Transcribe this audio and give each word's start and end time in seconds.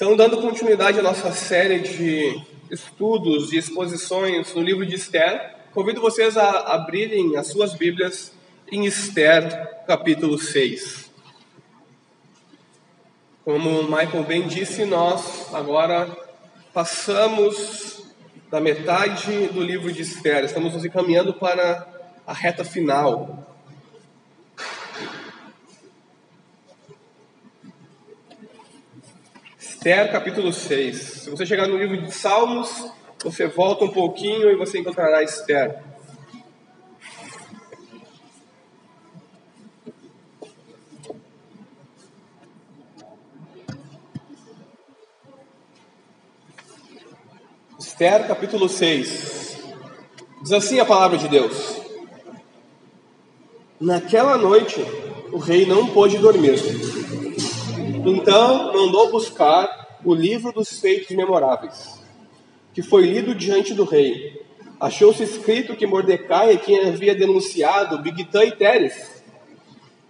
Então, 0.00 0.14
dando 0.14 0.40
continuidade 0.40 1.00
à 1.00 1.02
nossa 1.02 1.32
série 1.32 1.80
de 1.80 2.40
estudos, 2.70 3.50
de 3.50 3.58
exposições 3.58 4.54
no 4.54 4.62
livro 4.62 4.86
de 4.86 4.94
Esther, 4.94 5.56
convido 5.74 6.00
vocês 6.00 6.36
a 6.36 6.72
abrirem 6.72 7.36
as 7.36 7.48
suas 7.48 7.74
Bíblias 7.74 8.32
em 8.70 8.86
Esther, 8.86 9.82
capítulo 9.88 10.38
6. 10.38 11.10
Como 13.44 13.82
Michael 13.82 14.22
bem 14.22 14.46
disse, 14.46 14.84
nós 14.84 15.52
agora 15.52 16.16
passamos 16.72 18.04
da 18.52 18.60
metade 18.60 19.48
do 19.48 19.60
livro 19.60 19.90
de 19.90 20.02
Esther, 20.02 20.44
estamos 20.44 20.74
nos 20.74 20.84
encaminhando 20.84 21.34
para 21.34 21.88
a 22.24 22.32
reta 22.32 22.64
final. 22.64 23.57
Esther 29.78 30.10
capítulo 30.10 30.52
6. 30.52 30.96
Se 30.96 31.30
você 31.30 31.46
chegar 31.46 31.68
no 31.68 31.78
livro 31.78 32.02
de 32.02 32.10
Salmos, 32.10 32.90
você 33.22 33.46
volta 33.46 33.84
um 33.84 33.88
pouquinho 33.88 34.50
e 34.50 34.56
você 34.56 34.80
encontrará 34.80 35.22
Esther. 35.22 35.80
Esther 47.78 48.26
capítulo 48.26 48.68
6. 48.68 49.58
Diz 50.42 50.52
assim 50.52 50.80
a 50.80 50.84
palavra 50.84 51.16
de 51.18 51.28
Deus: 51.28 51.80
Naquela 53.80 54.36
noite 54.36 54.84
o 55.30 55.38
rei 55.38 55.64
não 55.66 55.86
pôde 55.86 56.18
dormir 56.18 56.58
então 58.08 58.72
mandou 58.72 59.10
buscar 59.10 59.98
o 60.04 60.14
livro 60.14 60.52
dos 60.52 60.80
feitos 60.80 61.14
memoráveis, 61.16 62.00
que 62.72 62.82
foi 62.82 63.02
lido 63.02 63.34
diante 63.34 63.74
do 63.74 63.84
rei. 63.84 64.40
Achou-se 64.80 65.22
escrito 65.22 65.74
que 65.74 65.86
Mordecai 65.86 66.52
é 66.52 66.56
quem 66.56 66.88
havia 66.88 67.14
denunciado 67.14 67.98
Bigtã 67.98 68.44
e 68.44 68.52
Teres, 68.52 69.22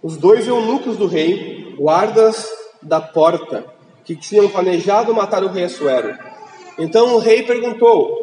os 0.01 0.15
dois 0.15 0.47
eunucos 0.47 0.95
do 0.95 1.07
rei, 1.07 1.75
guardas 1.77 2.47
da 2.81 3.01
porta, 3.01 3.65
que 4.05 4.15
tinham 4.15 4.47
planejado 4.47 5.13
matar 5.13 5.43
o 5.43 5.49
rei 5.49 5.65
Assuero. 5.65 6.17
Então 6.77 7.15
o 7.15 7.19
rei 7.19 7.43
perguntou: 7.43 8.17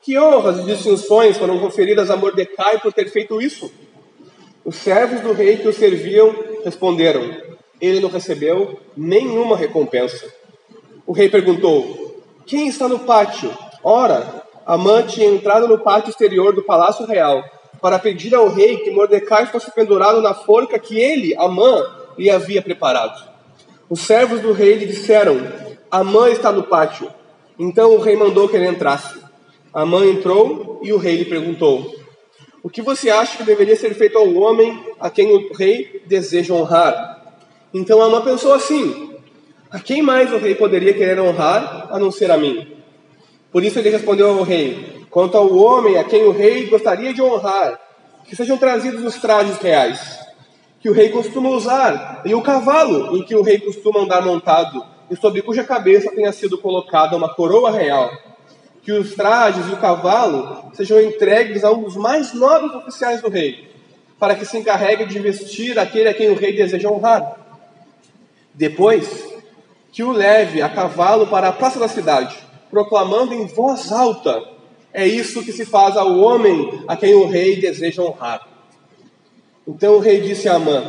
Que 0.00 0.18
honras 0.18 0.60
e 0.60 0.64
distinções 0.64 1.36
foram 1.36 1.58
conferidas 1.58 2.10
a 2.10 2.16
Mordecai 2.16 2.78
por 2.78 2.92
ter 2.92 3.10
feito 3.10 3.40
isso? 3.40 3.72
Os 4.64 4.76
servos 4.76 5.20
do 5.20 5.32
rei 5.32 5.56
que 5.56 5.66
o 5.66 5.72
serviam 5.72 6.32
responderam: 6.64 7.51
ele 7.82 7.98
não 7.98 8.08
recebeu 8.08 8.78
nenhuma 8.96 9.56
recompensa. 9.56 10.32
O 11.04 11.12
rei 11.12 11.28
perguntou: 11.28 12.22
Quem 12.46 12.68
está 12.68 12.88
no 12.88 13.00
pátio? 13.00 13.52
Ora, 13.82 14.44
Amã 14.64 15.02
tinha 15.02 15.26
entrado 15.26 15.66
no 15.66 15.80
pátio 15.80 16.10
exterior 16.10 16.54
do 16.54 16.62
palácio 16.62 17.04
real 17.04 17.42
para 17.80 17.98
pedir 17.98 18.32
ao 18.32 18.48
rei 18.48 18.76
que 18.76 18.92
Mordecai 18.92 19.46
fosse 19.46 19.68
pendurado 19.72 20.22
na 20.22 20.32
forca 20.32 20.78
que 20.78 21.00
ele, 21.00 21.34
Amã, 21.34 21.84
lhe 22.16 22.30
havia 22.30 22.62
preparado. 22.62 23.28
Os 23.90 24.02
servos 24.02 24.40
do 24.40 24.52
rei 24.52 24.74
lhe 24.74 24.86
disseram: 24.86 25.36
Amã 25.90 26.30
está 26.30 26.52
no 26.52 26.62
pátio. 26.62 27.10
Então 27.58 27.96
o 27.96 27.98
rei 28.00 28.14
mandou 28.14 28.48
que 28.48 28.56
ele 28.56 28.68
entrasse. 28.68 29.20
Amã 29.74 30.06
entrou 30.06 30.78
e 30.84 30.92
o 30.92 30.98
rei 30.98 31.16
lhe 31.16 31.24
perguntou: 31.24 31.92
O 32.62 32.70
que 32.70 32.80
você 32.80 33.10
acha 33.10 33.36
que 33.36 33.42
deveria 33.42 33.74
ser 33.74 33.92
feito 33.94 34.16
ao 34.16 34.32
homem 34.34 34.80
a 35.00 35.10
quem 35.10 35.32
o 35.32 35.52
rei 35.52 36.00
deseja 36.06 36.54
honrar? 36.54 37.11
Então 37.72 38.02
Amã 38.02 38.20
pensou 38.22 38.52
assim: 38.52 39.14
a 39.70 39.78
quem 39.78 40.02
mais 40.02 40.32
o 40.32 40.38
rei 40.38 40.54
poderia 40.54 40.94
querer 40.94 41.20
honrar 41.20 41.88
a 41.90 41.98
não 41.98 42.10
ser 42.10 42.30
a 42.30 42.36
mim? 42.36 42.76
Por 43.50 43.62
isso 43.64 43.78
ele 43.78 43.90
respondeu 43.90 44.30
ao 44.30 44.42
rei: 44.42 45.04
quanto 45.10 45.36
ao 45.36 45.54
homem 45.56 45.96
a 45.96 46.04
quem 46.04 46.24
o 46.24 46.32
rei 46.32 46.66
gostaria 46.66 47.12
de 47.12 47.22
honrar, 47.22 47.78
que 48.24 48.36
sejam 48.36 48.56
trazidos 48.56 49.04
os 49.04 49.20
trajes 49.20 49.58
reais 49.58 50.22
que 50.82 50.90
o 50.90 50.92
rei 50.92 51.10
costuma 51.10 51.48
usar 51.50 52.22
e 52.26 52.34
o 52.34 52.42
cavalo 52.42 53.16
em 53.16 53.22
que 53.22 53.36
o 53.36 53.42
rei 53.42 53.60
costuma 53.60 54.00
andar 54.00 54.20
montado 54.20 54.84
e 55.08 55.14
sobre 55.14 55.40
cuja 55.40 55.62
cabeça 55.62 56.10
tenha 56.10 56.32
sido 56.32 56.58
colocada 56.58 57.16
uma 57.16 57.32
coroa 57.32 57.70
real. 57.70 58.10
Que 58.82 58.90
os 58.90 59.14
trajes 59.14 59.68
e 59.68 59.74
o 59.74 59.76
cavalo 59.76 60.72
sejam 60.74 61.00
entregues 61.00 61.62
a 61.62 61.70
um 61.70 61.84
dos 61.84 61.94
mais 61.94 62.34
nobres 62.34 62.74
oficiais 62.74 63.22
do 63.22 63.30
rei, 63.30 63.70
para 64.18 64.34
que 64.34 64.44
se 64.44 64.58
encarregue 64.58 65.06
de 65.06 65.20
vestir 65.20 65.78
aquele 65.78 66.08
a 66.08 66.14
quem 66.14 66.30
o 66.30 66.34
rei 66.34 66.52
deseja 66.52 66.90
honrar. 66.90 67.41
Depois, 68.54 69.32
que 69.92 70.02
o 70.02 70.10
leve 70.10 70.62
a 70.62 70.68
cavalo 70.68 71.26
para 71.26 71.48
a 71.48 71.52
praça 71.52 71.78
da 71.78 71.86
cidade, 71.86 72.36
proclamando 72.70 73.34
em 73.34 73.46
voz 73.46 73.92
alta: 73.92 74.42
É 74.92 75.06
isso 75.06 75.44
que 75.44 75.52
se 75.52 75.64
faz 75.64 75.96
ao 75.96 76.18
homem 76.18 76.82
a 76.88 76.96
quem 76.96 77.14
o 77.14 77.26
rei 77.26 77.60
deseja 77.60 78.02
honrar. 78.02 78.48
Então 79.68 79.94
o 79.94 80.00
rei 80.00 80.20
disse 80.20 80.48
a 80.48 80.54
Amã: 80.54 80.82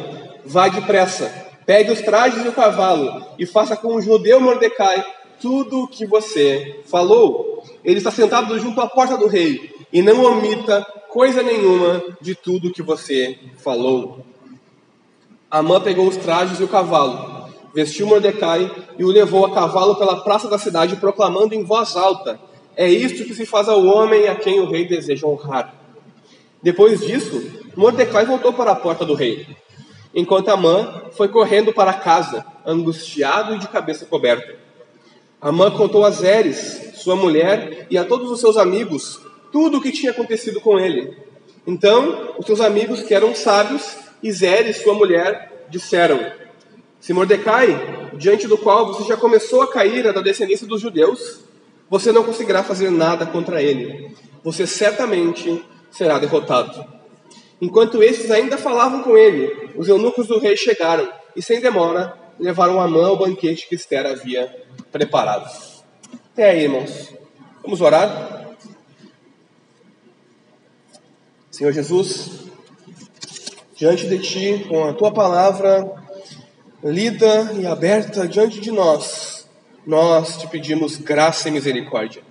Vá 0.46 0.70
depressa, 0.70 1.32
pegue 1.66 1.92
os 1.92 2.02
trajes 2.02 2.46
e 2.46 2.48
o 2.48 2.54
cavalo, 2.54 3.26
e 3.38 3.46
faça 3.46 3.76
com 3.76 3.96
o 3.96 4.02
judeu 4.02 4.40
Mordecai 4.40 5.04
tudo 5.42 5.84
o 5.84 5.88
que 5.88 6.06
você 6.06 6.82
falou. 6.86 7.62
Ele 7.84 7.98
está 7.98 8.12
sentado 8.12 8.58
junto 8.58 8.80
à 8.80 8.88
porta 8.88 9.18
do 9.18 9.28
rei, 9.28 9.74
e 9.92 10.02
não 10.02 10.24
omita 10.24 10.86
coisa 11.10 11.44
nenhuma 11.44 12.02
de 12.22 12.34
tudo 12.34 12.70
o 12.70 12.74
que 12.74 12.82
você 12.82 13.38
falou. 13.58 14.26
Amã 15.52 15.80
pegou 15.80 16.08
os 16.08 16.18
trajes 16.18 16.60
e 16.60 16.64
o 16.64 16.68
cavalo 16.68 17.33
vestiu 17.74 18.08
Mordecai 18.08 18.70
e 18.98 19.04
o 19.04 19.08
levou 19.08 19.46
a 19.46 19.54
cavalo 19.54 19.96
pela 19.96 20.24
praça 20.24 20.48
da 20.48 20.58
cidade, 20.58 20.96
proclamando 20.98 21.56
em 21.56 21.64
voz 21.64 21.96
alta: 21.96 22.40
É 22.76 22.88
isto 22.88 23.26
que 23.26 23.34
se 23.34 23.46
faz 23.46 23.68
ao 23.68 23.84
homem 23.86 24.28
a 24.28 24.36
quem 24.36 24.60
o 24.60 24.70
rei 24.70 24.88
deseja 24.88 25.28
honrar. 25.28 25.74
Depois 26.62 27.02
disso, 27.02 27.44
Mordecai 27.76 28.26
voltou 28.26 28.54
para 28.54 28.72
a 28.72 28.76
porta 28.76 29.06
do 29.06 29.16
rei, 29.16 29.48
enquanto 30.14 30.50
Amã 30.50 31.04
foi 31.12 31.28
correndo 31.28 31.74
para 31.74 31.94
casa, 31.94 32.46
angustiado 32.66 33.56
e 33.56 33.60
de 33.60 33.68
cabeça 33.68 34.06
coberta. 34.06 34.56
Amã 35.42 35.70
contou 35.72 36.06
a 36.06 36.10
Zeres, 36.10 36.92
sua 36.96 37.18
mulher, 37.18 37.88
e 37.90 37.98
a 37.98 38.06
todos 38.06 38.32
os 38.32 38.40
seus 38.40 38.56
amigos 38.56 39.20
tudo 39.52 39.78
o 39.78 39.82
que 39.82 39.92
tinha 39.92 40.12
acontecido 40.12 40.62
com 40.62 40.80
ele. 40.80 41.16
Então, 41.68 42.34
os 42.38 42.46
seus 42.46 42.62
amigos, 42.62 43.02
que 43.02 43.14
eram 43.14 43.36
sábios, 43.36 43.98
e 44.22 44.32
Zeres, 44.32 44.78
sua 44.78 44.94
mulher, 44.94 45.66
disseram: 45.70 46.20
se 47.04 47.12
Mordecai, 47.12 48.14
diante 48.16 48.48
do 48.48 48.58
qual 48.58 48.86
você 48.86 49.04
já 49.04 49.18
começou 49.18 49.62
a 49.62 49.70
cair 49.70 50.14
da 50.14 50.22
descendência 50.22 50.66
dos 50.66 50.80
judeus, 50.80 51.42
você 51.90 52.14
não 52.14 52.24
conseguirá 52.24 52.64
fazer 52.64 52.90
nada 52.90 53.26
contra 53.26 53.62
ele. 53.62 54.16
Você 54.42 54.66
certamente 54.66 55.62
será 55.92 56.18
derrotado. 56.18 56.82
Enquanto 57.60 58.02
estes 58.02 58.32
ainda 58.32 58.58
falavam 58.58 59.04
com 59.04 59.18
ele, 59.18 59.74
os 59.76 59.90
eunucos 59.90 60.28
do 60.28 60.40
rei 60.40 60.56
chegaram 60.56 61.10
e, 61.36 61.42
sem 61.42 61.60
demora, 61.60 62.18
levaram 62.40 62.80
a 62.80 62.88
mão 62.88 63.08
ao 63.08 63.18
banquete 63.18 63.68
que 63.68 63.76
Esther 63.76 64.06
havia 64.06 64.50
preparado. 64.90 65.52
Até 66.32 66.52
aí, 66.52 66.64
irmãos. 66.64 67.14
Vamos 67.62 67.82
orar? 67.82 68.56
Senhor 71.52 71.74
Jesus, 71.74 72.46
diante 73.76 74.08
de 74.08 74.20
Ti, 74.20 74.66
com 74.70 74.86
a 74.86 74.94
Tua 74.94 75.12
palavra, 75.12 76.02
lida 76.84 77.54
e 77.58 77.66
aberta 77.66 78.28
diante 78.28 78.60
de 78.60 78.70
nós, 78.72 79.48
nós 79.88 80.38
te 80.38 80.48
pedimos 80.48 80.98
graça 80.98 81.48
e 81.48 81.52
misericórdia. 81.52 82.22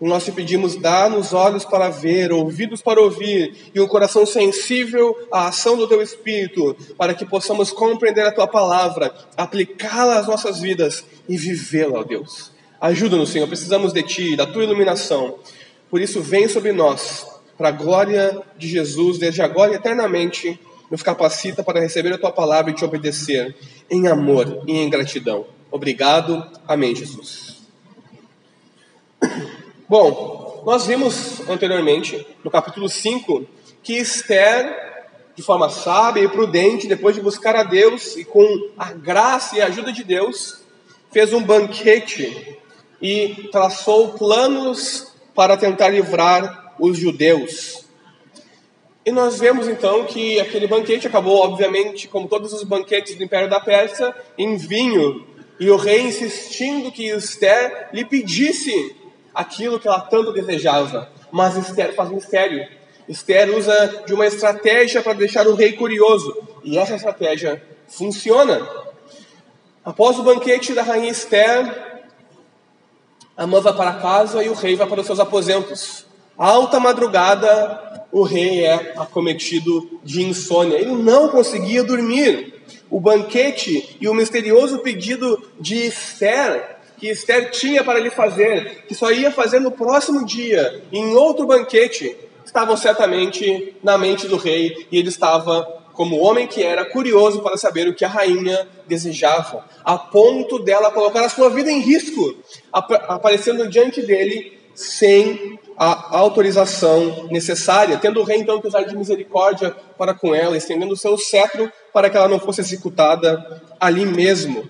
Nós 0.00 0.24
te 0.24 0.32
pedimos, 0.32 0.76
dá-nos 0.76 1.34
olhos 1.34 1.66
para 1.66 1.90
ver, 1.90 2.32
ouvidos 2.32 2.80
para 2.80 3.02
ouvir 3.02 3.70
e 3.74 3.80
um 3.80 3.86
coração 3.86 4.24
sensível 4.24 5.14
à 5.30 5.48
ação 5.48 5.76
do 5.76 5.86
teu 5.86 6.00
Espírito, 6.00 6.74
para 6.96 7.12
que 7.12 7.26
possamos 7.26 7.70
compreender 7.70 8.26
a 8.26 8.32
tua 8.32 8.46
palavra, 8.46 9.14
aplicá-la 9.36 10.18
às 10.18 10.26
nossas 10.26 10.58
vidas 10.60 11.04
e 11.28 11.36
vivê-la, 11.36 12.00
ó 12.00 12.02
Deus. 12.02 12.50
Ajuda-nos, 12.80 13.28
Senhor, 13.28 13.46
precisamos 13.46 13.92
de 13.92 14.02
ti, 14.02 14.36
da 14.36 14.46
tua 14.46 14.64
iluminação. 14.64 15.34
Por 15.90 16.00
isso, 16.00 16.22
vem 16.22 16.48
sobre 16.48 16.72
nós, 16.72 17.26
para 17.58 17.68
a 17.68 17.72
glória 17.72 18.40
de 18.56 18.66
Jesus, 18.66 19.18
desde 19.18 19.42
agora 19.42 19.72
e 19.72 19.74
eternamente 19.74 20.58
nos 20.90 21.02
capacita 21.02 21.62
para 21.62 21.80
receber 21.80 22.12
a 22.12 22.18
tua 22.18 22.32
palavra 22.32 22.70
e 22.70 22.74
te 22.74 22.84
obedecer 22.84 23.54
em 23.88 24.08
amor 24.08 24.64
e 24.66 24.76
em 24.76 24.90
gratidão. 24.90 25.46
Obrigado. 25.70 26.44
Amém, 26.66 26.94
Jesus. 26.94 27.60
Bom, 29.88 30.62
nós 30.66 30.86
vimos 30.86 31.48
anteriormente, 31.48 32.26
no 32.42 32.50
capítulo 32.50 32.88
5, 32.88 33.46
que 33.82 33.94
Esther, 33.94 35.04
de 35.36 35.42
forma 35.42 35.70
sábia 35.70 36.24
e 36.24 36.28
prudente, 36.28 36.88
depois 36.88 37.14
de 37.14 37.22
buscar 37.22 37.54
a 37.54 37.62
Deus 37.62 38.16
e 38.16 38.24
com 38.24 38.70
a 38.76 38.92
graça 38.92 39.56
e 39.56 39.60
a 39.60 39.66
ajuda 39.66 39.92
de 39.92 40.02
Deus, 40.02 40.62
fez 41.12 41.32
um 41.32 41.42
banquete 41.42 42.58
e 43.00 43.48
traçou 43.52 44.10
planos 44.10 45.12
para 45.34 45.56
tentar 45.56 45.88
livrar 45.88 46.74
os 46.78 46.98
judeus 46.98 47.89
e 49.04 49.10
nós 49.10 49.38
vemos 49.38 49.66
então 49.66 50.04
que 50.04 50.38
aquele 50.38 50.66
banquete 50.66 51.06
acabou, 51.06 51.38
obviamente, 51.38 52.06
como 52.06 52.28
todos 52.28 52.52
os 52.52 52.62
banquetes 52.62 53.14
do 53.14 53.24
Império 53.24 53.48
da 53.48 53.58
Pérsia, 53.58 54.14
em 54.36 54.56
vinho 54.56 55.26
E 55.58 55.70
o 55.70 55.76
rei 55.76 56.02
insistindo 56.02 56.90
que 56.90 57.08
Esther 57.08 57.88
lhe 57.92 58.04
pedisse 58.04 58.96
aquilo 59.34 59.78
que 59.78 59.86
ela 59.86 60.00
tanto 60.00 60.32
desejava. 60.32 61.10
Mas 61.30 61.56
Esther 61.56 61.94
faz 61.94 62.10
mistério. 62.10 62.66
Esther 63.08 63.54
usa 63.54 64.04
de 64.06 64.14
uma 64.14 64.26
estratégia 64.26 65.02
para 65.02 65.12
deixar 65.12 65.46
o 65.46 65.54
rei 65.54 65.72
curioso. 65.72 66.34
E 66.64 66.78
essa 66.78 66.94
estratégia 66.94 67.62
funciona. 67.86 68.66
Após 69.84 70.18
o 70.18 70.22
banquete 70.22 70.72
da 70.72 70.82
rainha 70.82 71.10
Esther, 71.10 72.02
a 73.36 73.46
mãe 73.46 73.60
vai 73.60 73.74
para 73.74 73.94
casa 73.94 74.42
e 74.42 74.48
o 74.48 74.54
rei 74.54 74.76
vai 74.76 74.86
para 74.86 75.00
os 75.00 75.06
seus 75.06 75.20
aposentos. 75.20 76.06
Alta 76.40 76.80
madrugada, 76.80 78.06
o 78.10 78.22
rei 78.22 78.64
é 78.64 78.94
acometido 78.96 80.00
de 80.02 80.22
insônia. 80.22 80.78
Ele 80.78 80.94
não 80.94 81.28
conseguia 81.28 81.84
dormir. 81.84 82.54
O 82.88 82.98
banquete 82.98 83.98
e 84.00 84.08
o 84.08 84.14
misterioso 84.14 84.78
pedido 84.78 85.38
de 85.60 85.74
Esther, 85.88 86.78
que 86.96 87.10
Esther 87.10 87.50
tinha 87.50 87.84
para 87.84 88.00
lhe 88.00 88.08
fazer, 88.08 88.86
que 88.88 88.94
só 88.94 89.12
ia 89.12 89.30
fazer 89.30 89.60
no 89.60 89.70
próximo 89.70 90.24
dia, 90.24 90.82
em 90.90 91.14
outro 91.14 91.46
banquete, 91.46 92.16
estavam 92.42 92.74
certamente 92.74 93.76
na 93.82 93.98
mente 93.98 94.26
do 94.26 94.38
rei 94.38 94.86
e 94.90 94.98
ele 94.98 95.10
estava, 95.10 95.62
como 95.92 96.20
homem 96.20 96.46
que 96.46 96.62
era, 96.62 96.86
curioso 96.86 97.42
para 97.42 97.58
saber 97.58 97.86
o 97.86 97.94
que 97.94 98.04
a 98.04 98.08
rainha 98.08 98.66
desejava, 98.88 99.62
a 99.84 99.98
ponto 99.98 100.58
dela 100.58 100.90
colocar 100.90 101.22
a 101.22 101.28
sua 101.28 101.50
vida 101.50 101.70
em 101.70 101.80
risco, 101.80 102.34
aparecendo 102.72 103.68
diante 103.68 104.00
dele 104.00 104.58
sem 104.80 105.58
a 105.76 106.16
autorização 106.16 107.28
necessária, 107.30 107.98
tendo 107.98 108.20
o 108.20 108.24
rei 108.24 108.38
então 108.38 108.60
que 108.60 108.66
usar 108.66 108.82
de 108.82 108.96
misericórdia 108.96 109.76
para 109.98 110.14
com 110.14 110.34
ela, 110.34 110.56
estendendo 110.56 110.94
o 110.94 110.96
seu 110.96 111.18
cetro 111.18 111.70
para 111.92 112.08
que 112.08 112.16
ela 112.16 112.28
não 112.28 112.40
fosse 112.40 112.62
executada 112.62 113.62
ali 113.78 114.06
mesmo. 114.06 114.68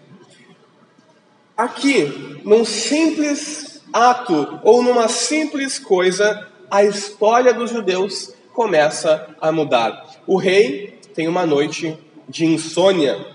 Aqui, 1.57 2.41
num 2.45 2.65
simples 2.65 3.81
ato 3.93 4.61
ou 4.65 4.83
numa 4.83 5.07
simples 5.09 5.79
coisa, 5.79 6.49
a 6.69 6.83
história 6.85 7.55
dos 7.55 7.71
judeus 7.71 8.33
começa 8.53 9.29
a 9.41 9.53
mudar. 9.53 10.07
O 10.27 10.37
rei 10.37 10.99
tem 11.15 11.29
uma 11.29 11.47
noite 11.47 11.97
de 12.29 12.47
insônia. 12.47 13.27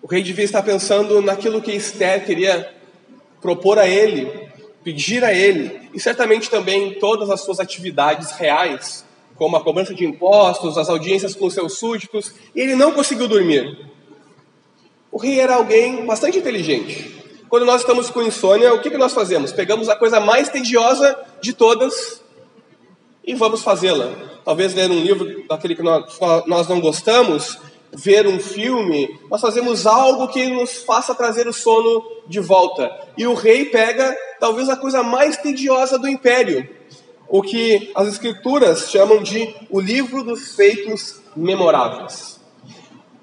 O 0.00 0.06
rei 0.06 0.22
devia 0.22 0.44
estar 0.44 0.62
pensando 0.62 1.20
naquilo 1.20 1.60
que 1.60 1.72
Esther 1.72 2.24
queria 2.24 2.72
propor 3.40 3.78
a 3.78 3.88
ele, 3.88 4.43
pedir 4.84 5.24
a 5.24 5.32
ele, 5.32 5.88
e 5.94 5.98
certamente 5.98 6.50
também 6.50 6.94
todas 7.00 7.30
as 7.30 7.40
suas 7.40 7.58
atividades 7.58 8.32
reais, 8.32 9.04
como 9.34 9.56
a 9.56 9.64
cobrança 9.64 9.94
de 9.94 10.04
impostos, 10.04 10.76
as 10.76 10.88
audiências 10.88 11.34
com 11.34 11.48
seus 11.48 11.78
súditos, 11.78 12.34
e 12.54 12.60
ele 12.60 12.76
não 12.76 12.92
conseguiu 12.92 13.26
dormir. 13.26 13.90
O 15.10 15.18
rei 15.18 15.40
era 15.40 15.54
alguém 15.54 16.04
bastante 16.04 16.38
inteligente. 16.38 17.24
Quando 17.48 17.64
nós 17.64 17.80
estamos 17.80 18.10
com 18.10 18.22
insônia, 18.22 18.74
o 18.74 18.80
que, 18.80 18.90
que 18.90 18.98
nós 18.98 19.14
fazemos? 19.14 19.52
Pegamos 19.52 19.88
a 19.88 19.96
coisa 19.96 20.20
mais 20.20 20.48
tediosa 20.48 21.16
de 21.40 21.52
todas 21.52 22.22
e 23.24 23.34
vamos 23.34 23.62
fazê-la. 23.62 24.12
Talvez 24.44 24.74
ler 24.74 24.90
um 24.90 25.00
livro 25.00 25.46
daquele 25.48 25.74
que 25.74 25.82
nós, 25.82 26.18
nós 26.46 26.68
não 26.68 26.80
gostamos, 26.80 27.58
ver 27.96 28.26
um 28.26 28.38
filme, 28.38 29.18
nós 29.30 29.40
fazemos 29.40 29.86
algo 29.86 30.28
que 30.28 30.46
nos 30.48 30.82
faça 30.82 31.14
trazer 31.14 31.46
o 31.46 31.52
sono 31.52 32.02
de 32.26 32.40
volta. 32.40 32.90
E 33.16 33.26
o 33.26 33.34
rei 33.34 33.66
pega 33.66 34.16
talvez 34.40 34.68
a 34.68 34.76
coisa 34.76 35.02
mais 35.02 35.36
tediosa 35.36 35.98
do 35.98 36.08
império, 36.08 36.68
o 37.28 37.42
que 37.42 37.90
as 37.94 38.08
escrituras 38.08 38.90
chamam 38.90 39.22
de 39.22 39.54
o 39.70 39.80
livro 39.80 40.22
dos 40.22 40.54
feitos 40.54 41.20
memoráveis. 41.36 42.40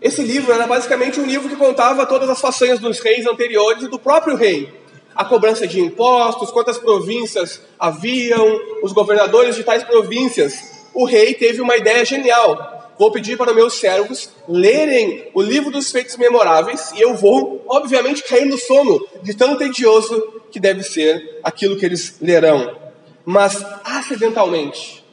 Esse 0.01 0.23
livro 0.23 0.51
era 0.51 0.65
basicamente 0.65 1.19
um 1.19 1.25
livro 1.25 1.47
que 1.47 1.55
contava 1.55 2.05
todas 2.05 2.29
as 2.29 2.41
façanhas 2.41 2.79
dos 2.79 2.99
reis 2.99 3.25
anteriores 3.27 3.83
e 3.83 3.87
do 3.87 3.99
próprio 3.99 4.35
rei. 4.35 4.81
A 5.15 5.25
cobrança 5.25 5.67
de 5.67 5.79
impostos, 5.79 6.49
quantas 6.49 6.79
províncias 6.79 7.61
haviam, 7.77 8.59
os 8.81 8.93
governadores 8.93 9.55
de 9.55 9.63
tais 9.63 9.83
províncias. 9.83 10.71
O 10.93 11.05
rei 11.05 11.33
teve 11.35 11.61
uma 11.61 11.77
ideia 11.77 12.03
genial 12.03 12.80
vou 13.01 13.09
pedir 13.09 13.35
para 13.35 13.51
meus 13.51 13.79
servos 13.79 14.29
lerem 14.47 15.27
o 15.33 15.41
livro 15.41 15.71
dos 15.71 15.91
feitos 15.91 16.17
memoráveis 16.17 16.91
e 16.91 17.01
eu 17.01 17.15
vou, 17.15 17.65
obviamente, 17.67 18.23
cair 18.23 18.45
no 18.45 18.59
sono 18.59 19.03
de 19.23 19.33
tão 19.33 19.57
tedioso 19.57 20.21
que 20.51 20.59
deve 20.59 20.83
ser 20.83 21.39
aquilo 21.43 21.75
que 21.77 21.83
eles 21.83 22.17
lerão. 22.21 22.77
Mas, 23.25 23.65
acidentalmente, 23.83 25.03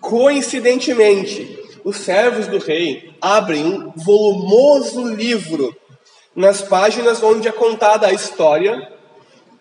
coincidentemente, 0.00 1.56
os 1.84 1.98
servos 1.98 2.48
do 2.48 2.58
rei 2.58 3.14
abrem 3.20 3.64
um 3.64 3.92
volumoso 3.94 5.06
livro 5.06 5.72
nas 6.34 6.62
páginas 6.62 7.22
onde 7.22 7.46
é 7.46 7.52
contada 7.52 8.08
a 8.08 8.12
história 8.12 8.90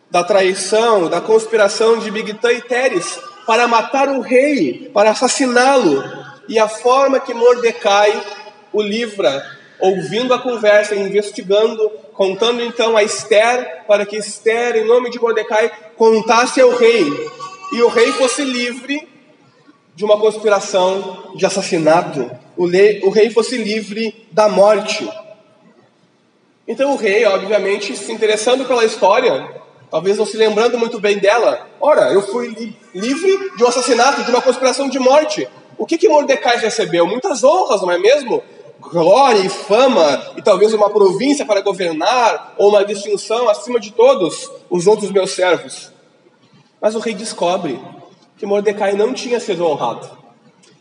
da 0.10 0.24
traição, 0.24 1.08
da 1.08 1.22
conspiração 1.22 2.00
de 2.00 2.10
Bigtã 2.10 2.52
e 2.52 2.62
Teres 2.62 3.20
para 3.46 3.68
matar 3.68 4.10
o 4.10 4.22
rei, 4.22 4.90
para 4.92 5.12
assassiná-lo 5.12 6.26
e 6.48 6.60
a 6.60 6.68
forma 6.68 7.20
que 7.20 7.34
Mordecai 7.34 8.22
o 8.72 8.82
livra, 8.82 9.46
ouvindo 9.80 10.34
a 10.34 10.40
conversa, 10.40 10.96
investigando, 10.96 11.90
contando 12.14 12.62
então 12.62 12.96
a 12.98 13.04
Esther, 13.04 13.84
para 13.88 14.06
que 14.06 14.18
Esther, 14.18 14.76
em 14.76 14.86
nome 14.86 15.10
de 15.10 15.20
Mordecai, 15.20 15.72
contasse 15.96 16.60
ao 16.60 16.72
rei, 16.72 17.06
e 17.72 17.82
o 17.82 17.88
rei 17.88 18.12
fosse 18.14 18.44
livre 18.44 19.08
de 19.96 20.04
uma 20.04 20.20
conspiração 20.20 21.32
de 21.36 21.46
assassinato, 21.46 22.30
o, 22.58 22.68
rei 23.10 23.30
fosse 23.30 23.58
livre 23.58 24.28
da 24.32 24.50
morte. 24.50 25.10
Então 26.68 26.94
o 26.94 26.98
rei, 26.98 27.26
obviamente, 27.26 27.96
se 27.96 28.12
interessando 28.12 28.66
pela 28.66 28.84
história, 28.84 29.62
talvez 29.90 30.18
não 30.18 30.26
se 30.26 30.36
lembrando 30.36 30.78
muito 30.78 31.00
bem 31.00 31.18
dela, 31.18 31.68
ora, 31.80 32.12
eu 32.12 32.22
fui 32.22 32.50
li 32.50 32.78
livre 32.94 33.52
de 33.58 33.64
um 33.64 33.68
assassinato, 33.68 34.24
de 34.24 34.32
uma 34.32 34.42
conspiração 34.42 34.90
de 34.90 35.00
morte. 35.00 35.48
O 35.78 35.86
que, 35.86 35.98
que 35.98 36.08
Mordecai 36.08 36.58
recebeu? 36.58 37.06
Muitas 37.06 37.44
honras, 37.44 37.82
não 37.82 37.92
é 37.92 37.98
mesmo? 37.98 38.42
Glória 38.80 39.40
e 39.40 39.50
fama, 39.50 40.34
e 40.38 40.42
talvez 40.42 40.74
uma 40.74 40.90
província 40.90 41.46
para 41.46 41.62
governar, 41.62 42.54
ou 42.58 42.70
uma 42.70 42.86
distinção 42.86 43.50
acima 43.50 43.80
de 43.80 43.92
todos 43.92 44.52
os 44.70 44.88
outros 44.88 45.12
meus 45.12 45.32
servos. 45.32 45.92
Mas 46.80 46.96
o 46.96 47.00
rei 47.00 47.14
descobre 47.14 47.80
que 48.38 48.46
Mordecai 48.46 48.94
não 48.94 49.14
tinha 49.14 49.40
sido 49.40 49.66
honrado. 49.66 50.10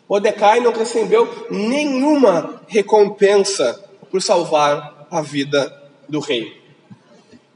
Mordecai 0.09 0.61
não 0.61 0.73
recebeu 0.73 1.47
nenhuma 1.51 2.61
recompensa 2.67 3.83
por 4.11 4.21
salvar 4.21 5.07
a 5.11 5.23
vida 5.23 5.73
do 6.09 6.21
rei. 6.21 6.63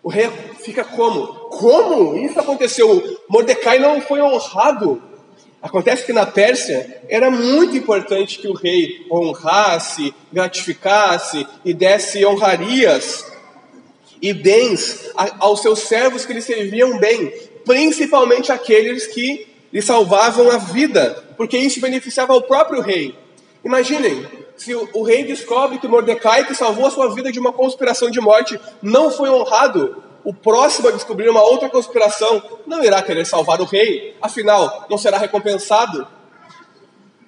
O 0.02 0.08
rei 0.08 0.30
fica 0.60 0.82
como? 0.84 1.26
Como 1.50 2.16
isso 2.16 2.40
aconteceu? 2.40 3.18
Mordecai 3.28 3.78
não 3.78 4.00
foi 4.00 4.22
honrado. 4.22 5.02
Acontece 5.60 6.04
que 6.06 6.12
na 6.12 6.24
Pérsia 6.24 7.02
era 7.08 7.30
muito 7.30 7.76
importante 7.76 8.38
que 8.38 8.46
o 8.46 8.52
rei 8.52 9.04
honrasse, 9.10 10.14
gratificasse 10.32 11.46
e 11.64 11.74
desse 11.74 12.24
honrarias 12.24 13.26
e 14.22 14.32
bens 14.32 15.10
aos 15.38 15.60
seus 15.60 15.80
servos 15.80 16.24
que 16.24 16.32
lhe 16.32 16.42
serviam 16.42 16.98
bem, 16.98 17.32
principalmente 17.64 18.52
aqueles 18.52 19.06
que 19.06 19.46
lhe 19.72 19.82
salvavam 19.82 20.50
a 20.50 20.58
vida, 20.58 21.24
porque 21.36 21.58
isso 21.58 21.80
beneficiava 21.80 22.34
o 22.34 22.42
próprio 22.42 22.80
rei. 22.80 23.14
Imaginem, 23.64 24.26
se 24.56 24.74
o, 24.74 25.02
rei 25.02 25.24
descobre 25.24 25.78
que 25.78 25.88
Mordecai, 25.88 26.46
que 26.46 26.54
salvou 26.54 26.86
a 26.86 26.90
sua 26.90 27.14
vida 27.14 27.30
de 27.30 27.38
uma 27.38 27.52
conspiração 27.52 28.10
de 28.10 28.20
morte, 28.20 28.58
não 28.82 29.10
foi 29.10 29.28
honrado, 29.28 30.02
o 30.24 30.34
próximo 30.34 30.88
a 30.88 30.92
descobrir 30.92 31.28
uma 31.28 31.42
outra 31.42 31.68
conspiração 31.68 32.42
não 32.66 32.82
irá 32.82 33.02
querer 33.02 33.24
salvar 33.24 33.60
o 33.60 33.64
rei, 33.64 34.16
afinal, 34.20 34.86
não 34.90 34.98
será 34.98 35.18
recompensado. 35.18 36.06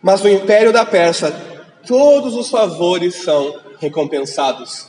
Mas 0.03 0.23
no 0.23 0.29
império 0.29 0.73
da 0.73 0.85
Pérsia, 0.85 1.33
todos 1.87 2.35
os 2.35 2.51
favores 2.51 3.17
são 3.17 3.59
recompensados, 3.79 4.89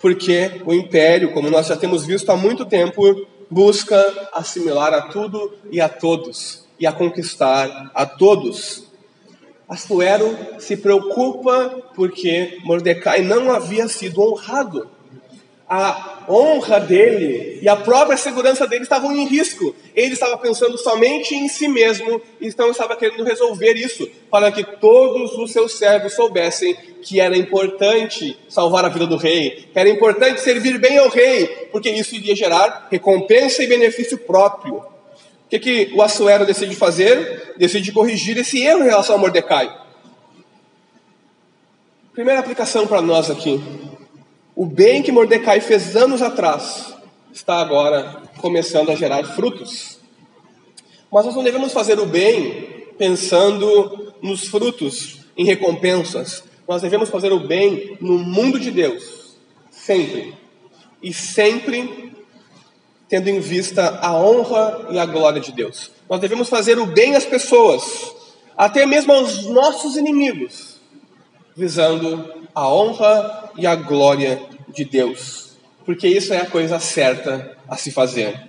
porque 0.00 0.62
o 0.64 0.72
império, 0.72 1.32
como 1.32 1.50
nós 1.50 1.66
já 1.66 1.76
temos 1.76 2.04
visto 2.04 2.30
há 2.30 2.36
muito 2.36 2.64
tempo, 2.64 3.26
busca 3.50 4.28
assimilar 4.32 4.92
a 4.92 5.02
tudo 5.02 5.54
e 5.70 5.80
a 5.80 5.88
todos, 5.88 6.66
e 6.78 6.86
a 6.86 6.92
conquistar 6.92 7.90
a 7.94 8.04
todos. 8.06 8.84
Assuero 9.68 10.36
se 10.58 10.76
preocupa 10.78 11.82
porque 11.94 12.58
Mordecai 12.64 13.20
não 13.20 13.52
havia 13.52 13.86
sido 13.86 14.22
honrado 14.22 14.88
a 15.68 16.17
honra 16.28 16.78
dele 16.78 17.58
e 17.62 17.68
a 17.68 17.76
própria 17.76 18.16
segurança 18.16 18.66
dele 18.66 18.82
estavam 18.82 19.12
em 19.12 19.26
risco. 19.26 19.74
Ele 19.94 20.12
estava 20.12 20.36
pensando 20.38 20.76
somente 20.78 21.34
em 21.34 21.48
si 21.48 21.68
mesmo, 21.68 22.20
então 22.40 22.70
estava 22.70 22.96
querendo 22.96 23.24
resolver 23.24 23.74
isso 23.74 24.08
para 24.30 24.52
que 24.52 24.62
todos 24.62 25.32
os 25.32 25.52
seus 25.52 25.78
servos 25.78 26.14
soubessem 26.14 26.76
que 27.02 27.20
era 27.20 27.36
importante 27.36 28.38
salvar 28.48 28.84
a 28.84 28.88
vida 28.88 29.06
do 29.06 29.16
rei, 29.16 29.68
que 29.72 29.78
era 29.78 29.88
importante 29.88 30.40
servir 30.40 30.78
bem 30.78 30.98
ao 30.98 31.08
rei, 31.08 31.46
porque 31.72 31.90
isso 31.90 32.14
iria 32.14 32.36
gerar 32.36 32.88
recompensa 32.90 33.62
e 33.62 33.66
benefício 33.66 34.18
próprio. 34.18 34.76
O 34.76 35.48
que, 35.48 35.58
que 35.58 35.90
o 35.94 36.02
Assuero 36.02 36.44
decide 36.44 36.76
fazer? 36.76 37.54
Decide 37.56 37.90
corrigir 37.90 38.36
esse 38.36 38.62
erro 38.62 38.82
em 38.82 38.88
relação 38.88 39.14
a 39.14 39.18
Mordecai. 39.18 39.74
Primeira 42.12 42.40
aplicação 42.40 42.86
para 42.86 43.00
nós 43.00 43.30
aqui. 43.30 43.87
O 44.58 44.66
bem 44.66 45.04
que 45.04 45.12
Mordecai 45.12 45.60
fez 45.60 45.94
anos 45.94 46.20
atrás 46.20 46.92
está 47.32 47.60
agora 47.60 48.24
começando 48.38 48.90
a 48.90 48.96
gerar 48.96 49.22
frutos. 49.22 50.00
Mas 51.12 51.26
nós 51.26 51.36
não 51.36 51.44
devemos 51.44 51.72
fazer 51.72 52.00
o 52.00 52.06
bem 52.06 52.88
pensando 52.98 54.12
nos 54.20 54.48
frutos, 54.48 55.20
em 55.36 55.44
recompensas. 55.44 56.42
Nós 56.66 56.82
devemos 56.82 57.08
fazer 57.08 57.32
o 57.32 57.38
bem 57.38 57.96
no 58.00 58.18
mundo 58.18 58.58
de 58.58 58.72
Deus, 58.72 59.36
sempre. 59.70 60.34
E 61.00 61.14
sempre 61.14 62.12
tendo 63.08 63.28
em 63.28 63.38
vista 63.38 64.00
a 64.02 64.12
honra 64.12 64.88
e 64.90 64.98
a 64.98 65.06
glória 65.06 65.40
de 65.40 65.52
Deus. 65.52 65.92
Nós 66.10 66.18
devemos 66.18 66.48
fazer 66.48 66.80
o 66.80 66.86
bem 66.86 67.14
às 67.14 67.24
pessoas, 67.24 68.12
até 68.56 68.84
mesmo 68.84 69.12
aos 69.12 69.46
nossos 69.46 69.96
inimigos, 69.96 70.80
visando 71.56 72.37
a 72.58 72.68
honra 72.68 73.50
e 73.56 73.66
a 73.68 73.76
glória 73.76 74.42
de 74.68 74.84
Deus, 74.84 75.56
porque 75.86 76.08
isso 76.08 76.34
é 76.34 76.38
a 76.38 76.46
coisa 76.46 76.80
certa 76.80 77.56
a 77.68 77.76
se 77.76 77.92
fazer. 77.92 78.48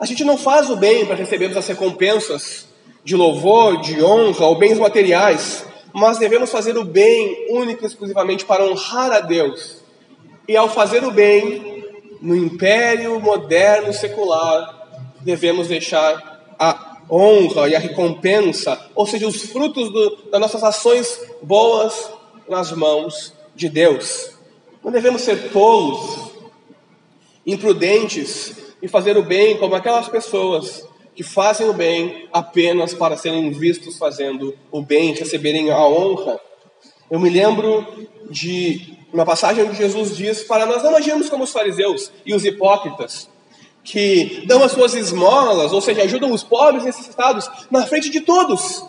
A 0.00 0.06
gente 0.06 0.24
não 0.24 0.38
faz 0.38 0.70
o 0.70 0.76
bem 0.76 1.04
para 1.04 1.14
recebermos 1.14 1.58
as 1.58 1.66
recompensas 1.68 2.66
de 3.04 3.14
louvor, 3.14 3.82
de 3.82 4.02
honra 4.02 4.46
ou 4.46 4.58
bens 4.58 4.78
materiais, 4.78 5.66
mas 5.92 6.16
devemos 6.16 6.50
fazer 6.50 6.78
o 6.78 6.84
bem 6.84 7.46
único 7.50 7.84
e 7.84 7.86
exclusivamente 7.86 8.46
para 8.46 8.64
honrar 8.64 9.12
a 9.12 9.20
Deus. 9.20 9.84
E 10.48 10.56
ao 10.56 10.70
fazer 10.70 11.04
o 11.04 11.10
bem 11.10 11.84
no 12.22 12.34
império 12.34 13.20
moderno 13.20 13.92
secular, 13.92 14.88
devemos 15.20 15.68
deixar 15.68 16.54
a 16.58 16.96
honra 17.10 17.68
e 17.68 17.76
a 17.76 17.78
recompensa, 17.78 18.80
ou 18.94 19.06
seja, 19.06 19.28
os 19.28 19.42
frutos 19.42 19.92
do, 19.92 20.30
das 20.30 20.40
nossas 20.40 20.64
ações 20.64 21.20
boas 21.42 22.10
nas 22.48 22.72
mãos 22.72 23.33
de 23.54 23.68
Deus. 23.68 24.30
Não 24.82 24.90
devemos 24.90 25.22
ser 25.22 25.50
tolos, 25.50 26.32
imprudentes 27.46 28.54
e 28.82 28.88
fazer 28.88 29.16
o 29.16 29.22
bem 29.22 29.56
como 29.58 29.74
aquelas 29.74 30.08
pessoas 30.08 30.86
que 31.14 31.22
fazem 31.22 31.68
o 31.68 31.72
bem 31.72 32.28
apenas 32.32 32.92
para 32.92 33.16
serem 33.16 33.50
vistos 33.52 33.96
fazendo 33.96 34.56
o 34.70 34.82
bem, 34.82 35.14
receberem 35.14 35.70
a 35.70 35.86
honra. 35.86 36.40
Eu 37.10 37.20
me 37.20 37.30
lembro 37.30 37.86
de 38.28 38.98
uma 39.12 39.24
passagem 39.24 39.64
onde 39.64 39.76
Jesus 39.76 40.16
diz 40.16 40.42
para 40.42 40.66
nós 40.66 40.82
não 40.82 40.96
agirmos 40.96 41.28
como 41.28 41.44
os 41.44 41.52
fariseus 41.52 42.10
e 42.26 42.34
os 42.34 42.44
hipócritas, 42.44 43.28
que 43.84 44.42
dão 44.46 44.62
as 44.64 44.72
suas 44.72 44.94
esmolas, 44.94 45.72
ou 45.72 45.80
seja, 45.80 46.02
ajudam 46.02 46.32
os 46.32 46.42
pobres 46.42 46.84
necessitados 46.84 47.48
na 47.70 47.86
frente 47.86 48.10
de 48.10 48.20
todos. 48.20 48.84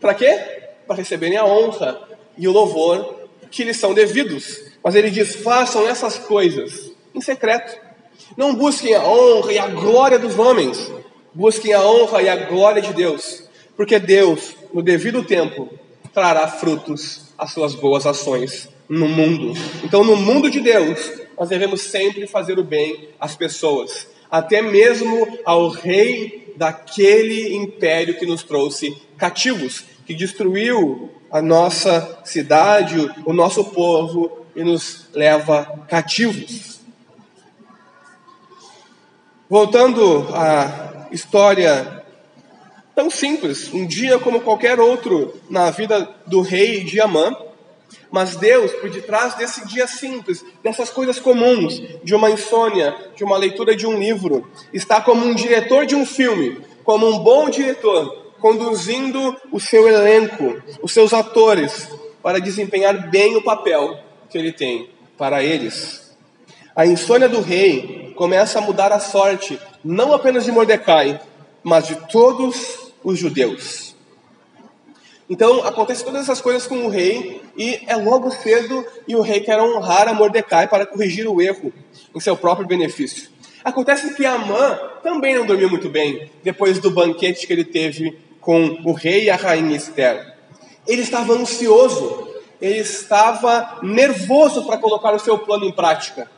Para 0.00 0.14
quê? 0.14 0.72
Para 0.86 0.96
receberem 0.96 1.36
a 1.36 1.44
honra 1.44 2.00
e 2.36 2.48
o 2.48 2.52
louvor 2.52 3.17
que 3.50 3.64
lhes 3.64 3.76
são 3.76 3.94
devidos. 3.94 4.60
Mas 4.82 4.94
ele 4.94 5.10
diz: 5.10 5.36
façam 5.36 5.88
essas 5.88 6.18
coisas 6.18 6.90
em 7.14 7.20
secreto. 7.20 7.78
Não 8.36 8.54
busquem 8.54 8.94
a 8.94 9.02
honra 9.02 9.52
e 9.52 9.58
a 9.58 9.66
glória 9.68 10.18
dos 10.18 10.38
homens, 10.38 10.90
busquem 11.34 11.72
a 11.72 11.82
honra 11.82 12.22
e 12.22 12.28
a 12.28 12.36
glória 12.36 12.82
de 12.82 12.92
Deus, 12.92 13.44
porque 13.76 13.98
Deus, 13.98 14.54
no 14.72 14.82
devido 14.82 15.24
tempo, 15.24 15.68
trará 16.12 16.46
frutos 16.46 17.32
às 17.38 17.52
suas 17.52 17.74
boas 17.74 18.06
ações 18.06 18.68
no 18.88 19.08
mundo. 19.08 19.52
Então, 19.84 20.02
no 20.04 20.16
mundo 20.16 20.50
de 20.50 20.60
Deus, 20.60 21.12
nós 21.38 21.48
devemos 21.48 21.82
sempre 21.82 22.26
fazer 22.26 22.58
o 22.58 22.64
bem 22.64 23.08
às 23.20 23.36
pessoas, 23.36 24.08
até 24.30 24.60
mesmo 24.60 25.38
ao 25.44 25.68
rei 25.68 26.52
daquele 26.56 27.54
império 27.54 28.18
que 28.18 28.26
nos 28.26 28.42
trouxe 28.42 28.96
cativos, 29.16 29.84
que 30.06 30.14
destruiu 30.14 31.10
a 31.30 31.42
nossa 31.42 32.20
cidade, 32.24 33.10
o 33.24 33.32
nosso 33.32 33.64
povo 33.64 34.46
e 34.54 34.64
nos 34.64 35.08
leva 35.12 35.84
cativos. 35.88 36.80
Voltando 39.48 40.28
à 40.34 41.08
história 41.10 42.04
tão 42.94 43.08
simples, 43.10 43.72
um 43.72 43.86
dia 43.86 44.18
como 44.18 44.40
qualquer 44.40 44.80
outro 44.80 45.34
na 45.48 45.70
vida 45.70 46.08
do 46.26 46.40
rei 46.40 46.82
de 46.84 47.00
Amã, 47.00 47.36
mas 48.10 48.36
Deus, 48.36 48.72
por 48.72 48.90
detrás 48.90 49.34
desse 49.34 49.66
dia 49.66 49.86
simples, 49.86 50.44
dessas 50.62 50.90
coisas 50.90 51.18
comuns, 51.18 51.80
de 52.02 52.14
uma 52.14 52.30
insônia, 52.30 52.94
de 53.14 53.24
uma 53.24 53.36
leitura 53.36 53.76
de 53.76 53.86
um 53.86 53.98
livro, 53.98 54.50
está 54.72 55.00
como 55.00 55.24
um 55.24 55.34
diretor 55.34 55.86
de 55.86 55.94
um 55.94 56.04
filme, 56.04 56.60
como 56.84 57.06
um 57.06 57.18
bom 57.18 57.48
diretor, 57.48 58.27
conduzindo 58.40 59.36
o 59.52 59.60
seu 59.60 59.88
elenco, 59.88 60.62
os 60.82 60.92
seus 60.92 61.12
atores, 61.12 61.88
para 62.22 62.40
desempenhar 62.40 63.10
bem 63.10 63.36
o 63.36 63.42
papel 63.42 63.98
que 64.28 64.36
ele 64.36 64.52
tem 64.52 64.90
para 65.16 65.42
eles. 65.42 66.16
A 66.74 66.86
insônia 66.86 67.28
do 67.28 67.40
rei 67.40 68.12
começa 68.16 68.58
a 68.58 68.62
mudar 68.62 68.92
a 68.92 69.00
sorte, 69.00 69.58
não 69.84 70.12
apenas 70.12 70.44
de 70.44 70.52
Mordecai, 70.52 71.20
mas 71.62 71.86
de 71.86 71.96
todos 72.08 72.92
os 73.02 73.18
judeus. 73.18 73.96
Então, 75.30 75.62
acontece 75.64 76.04
todas 76.04 76.22
essas 76.22 76.40
coisas 76.40 76.66
com 76.66 76.86
o 76.86 76.88
rei, 76.88 77.42
e 77.56 77.80
é 77.86 77.96
logo 77.96 78.30
cedo, 78.30 78.84
e 79.06 79.14
o 79.14 79.20
rei 79.20 79.40
quer 79.40 79.60
honrar 79.60 80.08
a 80.08 80.14
Mordecai 80.14 80.66
para 80.66 80.86
corrigir 80.86 81.28
o 81.28 81.42
erro 81.42 81.72
em 82.14 82.20
seu 82.20 82.36
próprio 82.36 82.66
benefício. 82.66 83.28
Acontece 83.62 84.14
que 84.14 84.24
Amã 84.24 84.78
também 85.02 85.34
não 85.34 85.44
dormiu 85.44 85.68
muito 85.68 85.88
bem 85.88 86.30
depois 86.42 86.78
do 86.78 86.90
banquete 86.90 87.46
que 87.46 87.52
ele 87.52 87.64
teve 87.64 88.16
com 88.40 88.78
o 88.84 88.92
rei 88.92 89.24
e 89.24 89.30
a 89.30 89.36
rainha 89.36 89.76
Esther. 89.76 90.34
Ele 90.86 91.02
estava 91.02 91.34
ansioso, 91.34 92.28
ele 92.60 92.78
estava 92.78 93.78
nervoso 93.82 94.64
para 94.64 94.78
colocar 94.78 95.14
o 95.14 95.18
seu 95.18 95.38
plano 95.38 95.64
em 95.64 95.72
prática. 95.72 96.30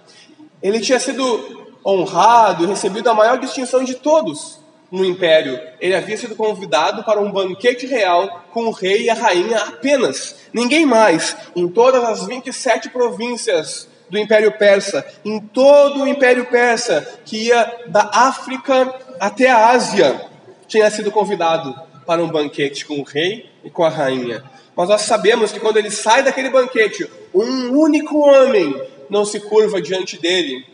Ele 0.62 0.80
tinha 0.80 0.98
sido 0.98 1.60
honrado 1.84 2.66
recebido 2.66 3.08
a 3.08 3.14
maior 3.14 3.38
distinção 3.38 3.82
de 3.84 3.94
todos 3.94 4.60
no 4.90 5.04
império. 5.04 5.58
Ele 5.80 5.94
havia 5.94 6.16
sido 6.16 6.34
convidado 6.34 7.04
para 7.04 7.20
um 7.20 7.30
banquete 7.30 7.86
real 7.86 8.44
com 8.52 8.64
o 8.64 8.70
rei 8.72 9.04
e 9.04 9.10
a 9.10 9.14
rainha 9.14 9.58
apenas, 9.58 10.36
ninguém 10.52 10.84
mais, 10.84 11.36
em 11.54 11.68
todas 11.68 12.02
as 12.04 12.26
27 12.26 12.90
províncias 12.90 13.88
do 14.10 14.18
Império 14.18 14.50
Persa, 14.58 15.06
em 15.24 15.38
todo 15.38 16.02
o 16.02 16.08
Império 16.08 16.46
Persa, 16.46 17.20
que 17.24 17.46
ia 17.46 17.84
da 17.86 18.10
África 18.12 18.92
até 19.20 19.48
a 19.48 19.68
Ásia, 19.68 20.28
tinha 20.66 20.90
sido 20.90 21.12
convidado 21.12 21.89
para 22.10 22.24
um 22.24 22.28
banquete 22.28 22.84
com 22.84 22.98
o 22.98 23.04
rei 23.04 23.48
e 23.62 23.70
com 23.70 23.84
a 23.84 23.88
rainha. 23.88 24.42
Mas 24.74 24.88
nós 24.88 25.02
sabemos 25.02 25.52
que 25.52 25.60
quando 25.60 25.76
ele 25.76 25.92
sai 25.92 26.24
daquele 26.24 26.50
banquete, 26.50 27.08
um 27.32 27.70
único 27.70 28.18
homem 28.18 28.82
não 29.08 29.24
se 29.24 29.38
curva 29.38 29.80
diante 29.80 30.20
dele. 30.20 30.66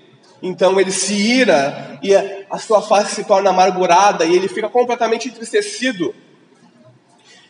Então 0.42 0.80
ele 0.80 0.90
se 0.90 1.12
ira 1.12 1.98
e 2.02 2.14
a 2.14 2.56
sua 2.56 2.80
face 2.80 3.16
se 3.16 3.24
torna 3.24 3.50
amargurada 3.50 4.24
e 4.24 4.34
ele 4.34 4.48
fica 4.48 4.70
completamente 4.70 5.28
entristecido. 5.28 6.14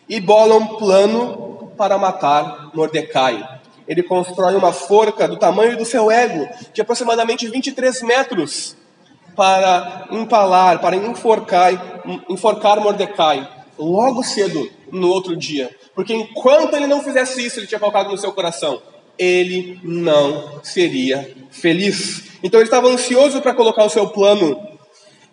E 0.08 0.18
bola 0.18 0.56
um 0.56 0.66
plano 0.66 1.70
para 1.76 1.96
matar 1.96 2.72
Mordecai. 2.74 3.60
Ele 3.86 4.02
constrói 4.02 4.56
uma 4.56 4.72
forca 4.72 5.28
do 5.28 5.36
tamanho 5.36 5.76
do 5.76 5.84
seu 5.84 6.10
ego, 6.10 6.48
de 6.74 6.80
aproximadamente 6.80 7.46
23 7.46 8.02
metros, 8.02 8.76
para 9.36 10.08
empalar, 10.10 10.80
para 10.80 10.96
enforcar, 10.96 12.02
enforcar 12.28 12.80
Mordecai 12.80 13.54
logo 13.78 14.22
cedo 14.22 14.70
no 14.90 15.08
outro 15.08 15.36
dia. 15.36 15.74
Porque 15.94 16.14
enquanto 16.14 16.74
ele 16.74 16.86
não 16.86 17.02
fizesse 17.02 17.44
isso, 17.44 17.58
ele 17.58 17.66
tinha 17.66 17.80
colocado 17.80 18.10
no 18.10 18.18
seu 18.18 18.32
coração, 18.32 18.82
ele 19.18 19.80
não 19.82 20.60
seria 20.62 21.34
feliz. 21.50 22.24
Então 22.42 22.60
ele 22.60 22.66
estava 22.66 22.88
ansioso 22.88 23.40
para 23.40 23.54
colocar 23.54 23.84
o 23.84 23.90
seu 23.90 24.08
plano 24.08 24.76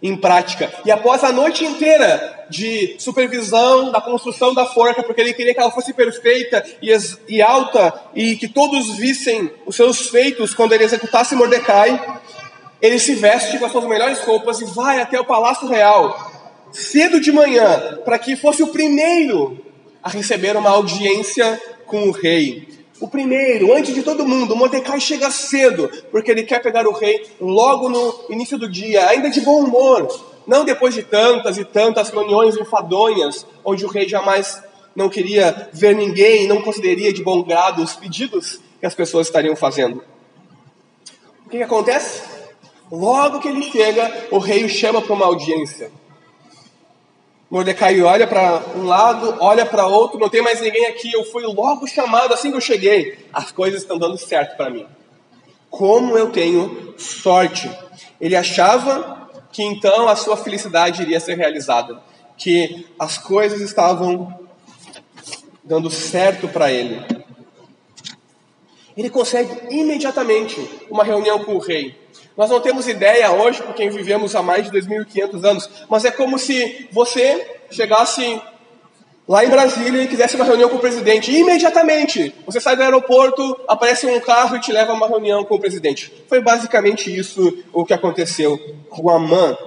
em 0.02 0.18
prática. 0.18 0.72
E 0.86 0.92
após 0.92 1.24
a 1.24 1.32
noite 1.32 1.64
inteira 1.64 2.46
de 2.50 2.96
supervisão 3.00 3.90
da 3.90 4.02
construção 4.02 4.54
da 4.54 4.66
forca, 4.66 5.02
porque 5.02 5.22
ele 5.22 5.34
queria 5.34 5.54
que 5.54 5.60
ela 5.60 5.72
fosse 5.72 5.94
perfeita 5.94 6.64
e, 7.28 7.42
alta 7.42 8.02
e 8.14 8.36
que 8.36 8.50
todos 8.50 8.98
vissem 8.98 9.50
os 9.66 9.76
seus 9.76 10.10
feitos 10.10 10.54
quando 10.54 10.74
ele 10.74 10.84
executasse 10.84 11.36
Mordecai, 11.36 12.20
ele 12.82 13.00
se 13.00 13.16
veste 13.16 13.58
com 13.58 13.66
as 13.66 13.72
suas 13.72 13.86
melhores 13.86 14.20
roupas 14.20 14.60
e 14.60 14.66
vai 14.66 15.00
até 15.00 15.18
o 15.18 15.26
palácio 15.26 15.68
real 15.70 16.33
cedo 16.74 17.20
de 17.20 17.32
manhã, 17.32 18.00
para 18.04 18.20
que 18.20 18.36
fosse 18.36 18.64
o 18.64 18.68
primeiro 18.68 19.58
a 20.02 20.10
receber 20.10 20.58
uma 20.58 20.72
audiência 20.72 21.62
com 21.86 22.10
o 22.10 22.12
rei. 22.12 22.68
O 23.00 23.08
primeiro, 23.08 23.74
antes 23.74 23.94
de 23.94 24.02
todo 24.02 24.26
mundo, 24.26 24.56
Mordecai 24.56 25.00
chega 25.00 25.30
cedo, 25.30 25.90
porque 26.12 26.32
ele 26.32 26.44
quer 26.44 26.62
pegar 26.62 26.88
o 26.88 26.94
rei 26.94 27.26
logo 27.40 27.90
no 27.90 28.26
início 28.30 28.58
do 28.58 28.70
dia, 28.70 29.08
ainda 29.08 29.30
de 29.30 29.42
bom 29.42 29.64
humor, 29.64 30.08
não 30.48 30.66
depois 30.66 30.94
de 30.94 31.04
tantas 31.04 31.58
e 31.58 31.66
tantas 31.66 32.10
reuniões 32.10 32.58
enfadonhas, 32.58 33.46
onde 33.64 33.86
o 33.86 33.90
rei 33.90 34.08
jamais 34.08 34.62
não 34.96 35.10
queria 35.10 35.70
ver 35.74 35.96
ninguém, 35.96 36.48
não 36.48 36.62
consideraria 36.62 37.12
de 37.12 37.24
bom 37.24 37.44
grado 37.44 37.82
os 37.82 37.96
pedidos 37.96 38.60
que 38.80 38.86
as 38.86 38.96
pessoas 38.96 39.28
estariam 39.28 39.56
fazendo. 39.56 40.04
O 41.46 41.50
que, 41.50 41.58
que 41.58 41.64
acontece? 41.64 42.22
Logo 42.92 43.40
que 43.40 43.48
ele 43.48 43.64
chega, 43.64 44.28
o 44.30 44.38
rei 44.38 44.64
o 44.64 44.70
chama 44.70 45.02
para 45.02 45.14
uma 45.14 45.26
audiência. 45.26 45.92
Mordecai 47.54 48.02
olha 48.02 48.26
para 48.26 48.64
um 48.76 48.84
lado, 48.84 49.38
olha 49.40 49.64
para 49.64 49.86
outro, 49.86 50.18
não 50.18 50.28
tem 50.28 50.42
mais 50.42 50.60
ninguém 50.60 50.88
aqui. 50.88 51.14
Eu 51.14 51.24
fui 51.24 51.44
logo 51.44 51.86
chamado 51.86 52.34
assim 52.34 52.50
que 52.50 52.58
eu 52.58 52.62
cheguei. 52.62 53.28
As 53.32 53.52
coisas 53.52 53.84
estão 53.84 54.00
dando 54.00 54.18
certo 54.18 54.58
para 54.58 54.72
mim. 54.72 54.88
Como 55.70 56.18
eu 56.18 56.32
tenho 56.32 56.96
sorte. 56.98 57.70
Ele 58.20 58.36
achava 58.36 59.30
que 59.52 59.62
então 59.62 60.10
a 60.10 60.16
sua 60.16 60.36
felicidade 60.36 61.04
iria 61.04 61.20
ser 61.20 61.38
realizada, 61.38 62.02
que 62.36 62.88
as 62.98 63.20
coisas 63.20 63.62
estavam 63.62 64.36
dando 65.64 65.92
certo 65.92 66.48
para 66.48 66.72
ele. 66.72 67.06
Ele 68.98 69.12
consegue 69.12 69.72
imediatamente 69.72 70.60
uma 70.90 71.04
reunião 71.04 71.44
com 71.44 71.54
o 71.54 71.60
rei. 71.60 72.03
Nós 72.36 72.50
não 72.50 72.60
temos 72.60 72.88
ideia 72.88 73.32
hoje, 73.32 73.62
por 73.62 73.76
quem 73.76 73.90
vivemos 73.90 74.36
há 74.36 74.42
mais 74.42 74.70
de 74.70 74.78
2.500 74.78 75.44
anos, 75.44 75.70
mas 75.90 76.04
é 76.04 76.12
como 76.12 76.40
se 76.40 76.88
você 76.92 77.60
chegasse 77.70 78.42
lá 79.28 79.46
em 79.46 79.50
Brasília 79.50 80.02
e 80.02 80.08
quisesse 80.08 80.36
uma 80.36 80.46
reunião 80.46 80.70
com 80.70 80.78
o 80.78 80.80
presidente. 80.80 81.32
E 81.32 81.40
imediatamente, 81.40 82.34
você 82.46 82.60
sai 82.60 82.76
do 82.76 82.84
aeroporto, 82.84 83.60
aparece 83.68 84.06
um 84.06 84.20
carro 84.20 84.56
e 84.56 84.60
te 84.60 84.72
leva 84.72 84.92
a 84.92 84.96
uma 84.96 85.08
reunião 85.08 85.46
com 85.46 85.56
o 85.56 85.60
presidente. 85.60 86.12
Foi 86.28 86.42
basicamente 86.42 87.16
isso 87.16 87.64
o 87.72 87.86
que 87.86 87.94
aconteceu 87.94 88.58
com 88.90 89.10
Amã. 89.10 89.58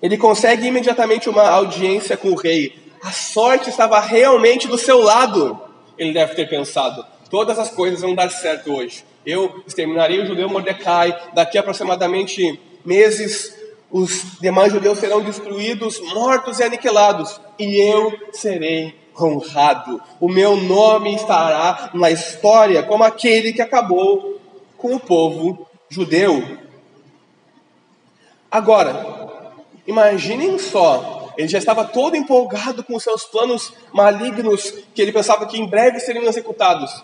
Ele 0.00 0.16
consegue 0.16 0.66
imediatamente 0.66 1.28
uma 1.28 1.48
audiência 1.48 2.16
com 2.16 2.28
o 2.28 2.36
rei. 2.36 2.74
A 3.02 3.10
sorte 3.10 3.68
estava 3.68 3.98
realmente 4.00 4.66
do 4.68 4.78
seu 4.78 5.00
lado, 5.00 5.60
ele 5.98 6.12
deve 6.12 6.34
ter 6.34 6.48
pensado. 6.48 7.04
Todas 7.30 7.58
as 7.58 7.70
coisas 7.70 8.00
vão 8.00 8.14
dar 8.14 8.30
certo 8.30 8.72
hoje. 8.72 9.04
Eu 9.26 9.62
exterminarei 9.66 10.20
o 10.20 10.26
judeu 10.26 10.48
Mordecai. 10.48 11.16
Daqui 11.32 11.56
a 11.56 11.60
aproximadamente 11.60 12.60
meses, 12.84 13.56
os 13.90 14.38
demais 14.40 14.72
judeus 14.72 14.98
serão 14.98 15.22
destruídos, 15.22 16.00
mortos 16.12 16.58
e 16.58 16.64
aniquilados. 16.64 17.40
E 17.58 17.76
eu 17.80 18.12
serei 18.32 18.94
honrado. 19.18 20.00
O 20.20 20.28
meu 20.28 20.56
nome 20.56 21.14
estará 21.14 21.90
na 21.94 22.10
história 22.10 22.82
como 22.82 23.04
aquele 23.04 23.52
que 23.52 23.62
acabou 23.62 24.40
com 24.76 24.94
o 24.94 25.00
povo 25.00 25.66
judeu. 25.88 26.58
Agora, 28.50 29.50
imaginem 29.86 30.58
só 30.58 31.24
ele 31.36 31.48
já 31.48 31.58
estava 31.58 31.84
todo 31.84 32.16
empolgado 32.16 32.84
com 32.84 32.98
seus 32.98 33.24
planos 33.24 33.72
malignos 33.92 34.70
que 34.94 35.02
ele 35.02 35.12
pensava 35.12 35.46
que 35.46 35.58
em 35.58 35.66
breve 35.66 35.98
seriam 36.00 36.24
executados. 36.24 37.02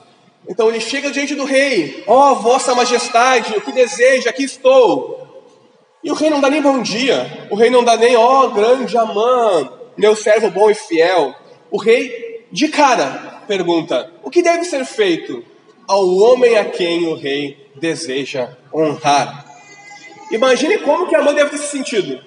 Então 0.49 0.69
ele 0.69 0.81
chega 0.81 1.11
diante 1.11 1.35
do 1.35 1.45
rei: 1.45 2.03
Ó, 2.07 2.33
oh, 2.33 2.35
vossa 2.37 2.75
majestade, 2.75 3.57
o 3.57 3.61
que 3.61 3.73
deseja, 3.73 4.31
aqui 4.31 4.45
estou. 4.45 5.21
E 6.03 6.11
o 6.11 6.15
rei 6.15 6.31
não 6.31 6.41
dá 6.41 6.49
nem 6.49 6.63
bom 6.63 6.81
dia, 6.81 7.47
o 7.51 7.55
rei 7.55 7.69
não 7.69 7.85
dá 7.85 7.97
nem, 7.97 8.17
ó, 8.17 8.47
oh, 8.47 8.51
grande 8.51 8.97
Amã, 8.97 9.71
meu 9.97 10.17
servo 10.17 10.51
bom 10.51 10.71
e 10.71 10.75
fiel. 10.75 11.35
O 11.71 11.77
rei, 11.77 12.47
de 12.51 12.69
cara, 12.69 13.43
pergunta: 13.47 14.11
O 14.23 14.31
que 14.31 14.43
deve 14.43 14.65
ser 14.65 14.85
feito 14.85 15.45
ao 15.87 16.09
homem 16.17 16.57
a 16.57 16.65
quem 16.65 17.07
o 17.07 17.15
rei 17.15 17.71
deseja 17.75 18.57
honrar? 18.73 19.45
Imagine 20.31 20.79
como 20.79 21.09
que 21.09 21.17
Amã 21.17 21.35
deve 21.35 21.51
ter 21.51 21.59
se 21.59 21.67
sentido. 21.67 22.21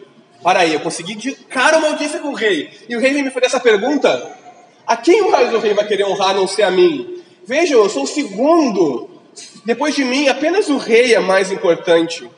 Para 0.43 0.59
aí, 0.59 0.73
eu 0.73 0.81
consegui 0.81 1.15
de 1.15 1.31
cara 1.31 1.77
uma 1.77 1.87
audiência 1.87 2.19
com 2.19 2.29
o 2.29 2.35
rei. 2.35 2.69
E 2.89 2.95
o 2.95 2.99
rei 2.99 3.13
vem 3.13 3.23
me 3.23 3.31
fazer 3.31 3.45
essa 3.45 3.59
pergunta: 3.59 4.37
A 4.85 4.97
quem 4.97 5.31
mais 5.31 5.53
o 5.53 5.59
rei 5.59 5.73
vai 5.73 5.87
querer 5.87 6.05
honrar 6.05 6.31
a 6.31 6.33
não 6.33 6.47
ser 6.47 6.63
a 6.63 6.71
mim? 6.71 7.22
Vejam, 7.45 7.79
eu 7.79 7.89
sou 7.89 8.03
o 8.03 8.07
segundo. 8.07 9.09
Depois 9.65 9.95
de 9.95 10.03
mim, 10.03 10.27
apenas 10.27 10.69
o 10.69 10.77
rei 10.77 11.13
é 11.13 11.19
mais 11.19 11.51
importante. 11.51 12.29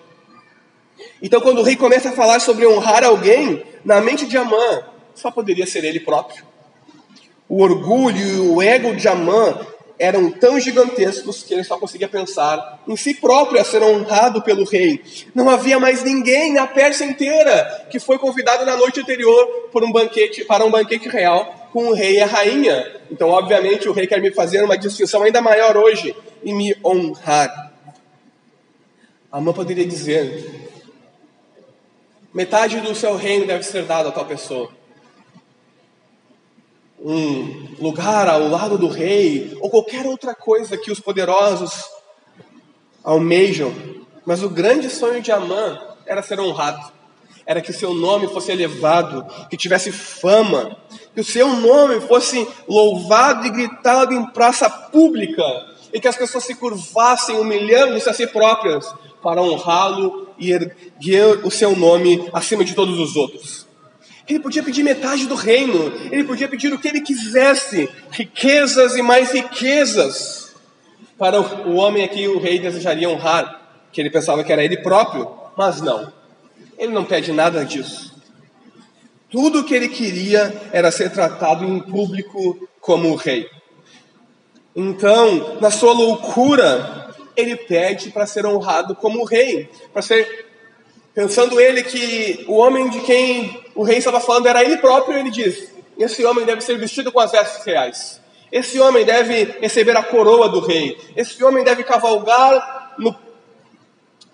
Então, 1.22 1.42
quando 1.42 1.60
o 1.60 1.64
rei 1.64 1.76
começa 1.76 2.10
a 2.10 2.14
falar 2.14 2.40
sobre 2.40 2.66
honrar 2.66 3.04
alguém, 3.04 3.64
na 3.84 4.02
mente 4.02 4.26
de 4.26 4.38
Amã, 4.38 4.84
só 5.14 5.30
poderia 5.30 5.66
ser 5.66 5.84
ele 5.84 6.00
próprio. 6.00 6.44
O 7.48 7.62
orgulho 7.62 8.18
e 8.18 8.40
o 8.40 8.62
ego 8.62 8.96
de 8.96 9.08
Amã 9.08 9.60
eram 9.98 10.30
tão 10.30 10.60
gigantescos 10.60 11.44
que 11.44 11.54
ele 11.54 11.64
só 11.64 11.78
conseguia 11.78 12.10
pensar 12.10 12.84
em 12.88 12.98
si 12.98 13.14
próprio 13.14 13.62
a 13.62 13.64
ser 13.64 13.82
honrado 13.82 14.42
pelo 14.42 14.66
rei. 14.66 15.02
Não 15.34 15.50
havia 15.50 15.80
mais 15.80 16.04
ninguém 16.04 16.52
na 16.52 16.68
Pérsia 16.68 17.06
inteira 17.06 17.88
que 17.90 18.00
foi 18.00 18.18
convidado 18.18 18.66
na 18.66 18.76
noite 18.76 19.00
anterior 19.00 19.70
um 19.74 19.92
banquete, 19.92 20.44
para 20.46 20.66
um 20.66 20.72
banquete 20.72 21.08
real 21.08 21.65
com 21.76 21.90
o 21.90 21.94
rei 21.94 22.16
e 22.16 22.22
a 22.22 22.26
rainha. 22.26 23.02
Então, 23.12 23.28
obviamente, 23.28 23.90
o 23.90 23.92
rei 23.92 24.08
quer 24.08 24.22
me 24.22 24.32
fazer 24.32 24.64
uma 24.64 24.78
distinção 24.78 25.24
ainda 25.24 25.42
maior 25.42 25.76
hoje 25.76 26.16
e 26.42 26.54
me 26.54 26.74
honrar. 26.82 27.74
Amã 29.30 29.52
poderia 29.52 29.86
dizer: 29.86 30.72
metade 32.34 32.80
do 32.80 32.96
seu 32.96 33.18
reino 33.18 33.46
deve 33.46 33.64
ser 33.64 33.84
dado 33.84 34.08
a 34.08 34.12
tal 34.14 34.24
pessoa 34.24 34.72
um 36.98 37.76
lugar 37.78 38.30
ao 38.30 38.48
lado 38.48 38.78
do 38.78 38.88
rei, 38.88 39.56
ou 39.60 39.70
qualquer 39.70 40.06
outra 40.06 40.34
coisa 40.34 40.78
que 40.78 40.90
os 40.90 41.02
poderosos 41.02 41.84
almejam. 43.04 43.76
Mas 44.26 44.42
o 44.42 44.50
grande 44.50 44.90
sonho 44.90 45.22
de 45.22 45.30
Amã 45.30 45.78
era 46.06 46.24
ser 46.24 46.40
honrado, 46.40 46.94
era 47.46 47.62
que 47.62 47.70
o 47.70 47.74
seu 47.74 47.94
nome 47.94 48.28
fosse 48.28 48.52
elevado, 48.52 49.26
que 49.50 49.58
tivesse 49.58 49.92
fama, 49.92 50.78
que 51.14 51.22
o 51.22 51.24
seu 51.24 51.56
nome 51.56 52.02
fosse 52.02 52.48
louvado 52.68 53.46
e 53.46 53.52
gritado 53.52 54.14
em 54.14 54.26
praça 54.28 54.70
pública, 54.70 55.44
e 55.94 56.00
que 56.00 56.08
as 56.08 56.18
pessoas 56.18 56.44
se 56.44 56.56
curvassem 56.56 57.38
humilhando-se 57.40 58.10
a 58.10 58.14
si 58.14 58.26
próprias 58.28 58.92
para 59.22 59.42
honrá-lo 59.42 60.30
e 60.38 60.52
erguer 60.52 61.46
o 61.46 61.52
seu 61.52 61.76
nome 61.76 62.28
acima 62.34 62.66
de 62.66 62.74
todos 62.74 63.00
os 63.00 63.16
outros. 63.16 63.66
Ele 64.28 64.40
podia 64.40 64.64
pedir 64.64 64.84
metade 64.84 65.28
do 65.28 65.36
reino, 65.36 65.94
ele 66.12 66.24
podia 66.24 66.48
pedir 66.48 66.74
o 66.74 66.80
que 66.80 66.88
ele 66.88 67.02
quisesse, 67.02 67.88
riquezas 68.10 68.96
e 68.96 69.02
mais 69.04 69.32
riquezas, 69.32 70.56
para 71.18 71.40
o 71.40 71.76
homem 71.76 72.04
a 72.04 72.08
quem 72.08 72.28
o 72.28 72.40
rei 72.40 72.60
desejaria 72.60 73.10
honrar, 73.10 73.62
que 73.92 74.02
ele 74.02 74.10
pensava 74.10 74.44
que 74.44 74.52
era 74.52 74.64
ele 74.64 74.78
próprio, 74.78 75.30
mas 75.56 75.80
não, 75.80 76.12
ele 76.78 76.92
não 76.92 77.06
pede 77.06 77.32
nada 77.32 77.66
disso. 77.66 78.14
Tudo 79.30 79.60
o 79.60 79.64
que 79.64 79.74
ele 79.74 79.90
queria 79.90 80.70
era 80.72 80.92
ser 80.92 81.12
tratado 81.12 81.66
em 81.66 81.80
público 81.80 82.68
como 82.80 83.10
o 83.10 83.16
rei. 83.16 83.50
Então, 84.76 85.58
na 85.60 85.72
sua 85.72 85.94
loucura, 85.94 87.14
ele 87.36 87.56
pede 87.56 88.12
para 88.12 88.26
ser 88.26 88.46
honrado 88.46 88.96
como 88.96 89.26
rei, 89.26 89.70
para 89.92 90.02
ser 90.02 90.46
Pensando 91.16 91.62
ele 91.62 91.82
que 91.82 92.44
o 92.46 92.56
homem 92.56 92.90
de 92.90 93.00
quem 93.00 93.64
o 93.74 93.84
rei 93.84 94.00
estava 94.00 94.20
falando 94.20 94.48
era 94.48 94.62
ele 94.62 94.76
próprio, 94.76 95.18
ele 95.18 95.32
diz: 95.32 95.72
Esse 95.98 96.26
homem 96.26 96.46
deve 96.46 96.60
ser 96.60 96.78
vestido 96.78 97.10
com 97.10 97.22
as 97.22 97.32
vestes 97.32 97.64
reais. 97.66 98.22
Esse 98.52 98.78
homem 98.82 99.06
deve 99.06 99.56
receber 99.62 99.96
a 99.96 100.04
coroa 100.04 100.50
do 100.50 100.60
rei. 100.60 100.98
Esse 101.16 101.42
homem 101.42 101.64
deve 101.64 101.86
cavalgar 101.86 102.96
no 103.00 103.14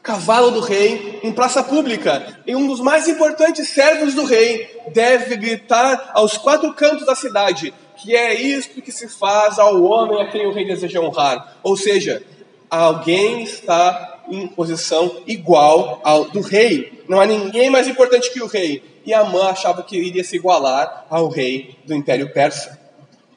cavalo 0.01 0.51
do 0.51 0.59
rei 0.59 1.19
em 1.23 1.31
praça 1.31 1.63
pública. 1.63 2.39
E 2.45 2.55
um 2.55 2.67
dos 2.67 2.79
mais 2.79 3.07
importantes 3.07 3.69
servos 3.69 4.13
do 4.13 4.25
rei 4.25 4.81
deve 4.93 5.35
gritar 5.37 6.11
aos 6.13 6.37
quatro 6.37 6.73
cantos 6.73 7.05
da 7.05 7.15
cidade 7.15 7.73
que 8.01 8.15
é 8.15 8.33
isto 8.33 8.81
que 8.81 8.91
se 8.91 9.07
faz 9.07 9.59
ao 9.59 9.83
homem 9.83 10.19
a 10.19 10.27
quem 10.27 10.47
o 10.47 10.51
rei 10.51 10.65
deseja 10.65 10.99
honrar. 10.99 11.57
Ou 11.61 11.77
seja, 11.77 12.23
alguém 12.69 13.43
está 13.43 14.23
em 14.29 14.47
posição 14.47 15.21
igual 15.27 16.01
ao 16.03 16.25
do 16.25 16.41
rei. 16.41 17.03
Não 17.07 17.19
há 17.19 17.25
ninguém 17.25 17.69
mais 17.69 17.87
importante 17.87 18.31
que 18.31 18.41
o 18.41 18.47
rei. 18.47 18.83
E 19.05 19.13
Amã 19.13 19.49
achava 19.49 19.83
que 19.83 19.97
iria 19.97 20.23
se 20.23 20.35
igualar 20.35 21.05
ao 21.09 21.29
rei 21.29 21.75
do 21.85 21.93
Império 21.93 22.31
Persa. 22.33 22.79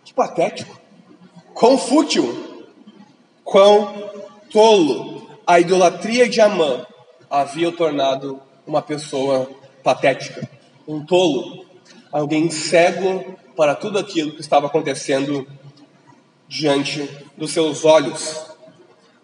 Que 0.04 0.14
patético! 0.14 0.80
Quão 1.52 1.76
fútil! 1.76 2.64
Quão 3.42 4.10
tolo! 4.50 5.13
A 5.46 5.60
idolatria 5.60 6.26
de 6.26 6.40
Amã 6.40 6.86
havia 7.28 7.68
o 7.68 7.72
tornado 7.72 8.40
uma 8.66 8.80
pessoa 8.80 9.46
patética, 9.82 10.48
um 10.88 11.04
tolo, 11.04 11.66
alguém 12.10 12.50
cego 12.50 13.36
para 13.54 13.74
tudo 13.74 13.98
aquilo 13.98 14.32
que 14.32 14.40
estava 14.40 14.68
acontecendo 14.68 15.46
diante 16.48 17.06
dos 17.36 17.50
seus 17.50 17.84
olhos. 17.84 18.42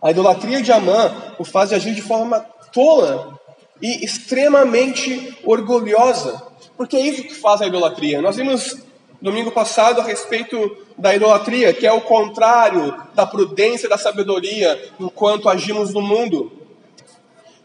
A 0.02 0.10
idolatria 0.10 0.60
de 0.60 0.70
Amã 0.70 1.34
o 1.38 1.44
faz 1.44 1.72
agir 1.72 1.94
de 1.94 2.02
forma 2.02 2.40
tola 2.70 3.40
e 3.80 4.04
extremamente 4.04 5.38
orgulhosa, 5.42 6.42
porque 6.76 6.96
é 6.96 7.00
isso 7.00 7.22
que 7.22 7.34
faz 7.34 7.62
a 7.62 7.66
idolatria. 7.66 8.20
Nós 8.20 8.36
vimos 8.36 8.76
domingo 9.20 9.50
passado 9.50 10.00
a 10.00 10.04
respeito 10.04 10.76
da 10.96 11.14
idolatria, 11.14 11.72
que 11.72 11.86
é 11.86 11.92
o 11.92 12.00
contrário 12.00 12.96
da 13.14 13.26
prudência 13.26 13.86
e 13.86 13.90
da 13.90 13.98
sabedoria 13.98 14.92
enquanto 14.98 15.48
agimos 15.48 15.92
no 15.92 16.00
mundo. 16.00 16.52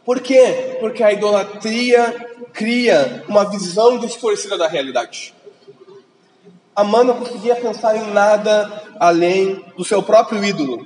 Por 0.03 0.19
quê? 0.19 0.77
Porque 0.79 1.03
a 1.03 1.11
idolatria 1.11 2.13
cria 2.53 3.23
uma 3.27 3.49
visão 3.49 3.97
distorcida 3.97 4.57
da 4.57 4.67
realidade. 4.67 5.33
Amã 6.75 7.03
não 7.03 7.15
conseguia 7.15 7.55
pensar 7.55 7.95
em 7.95 8.11
nada 8.11 8.83
além 8.99 9.63
do 9.77 9.83
seu 9.83 10.03
próprio 10.03 10.43
ídolo 10.43 10.85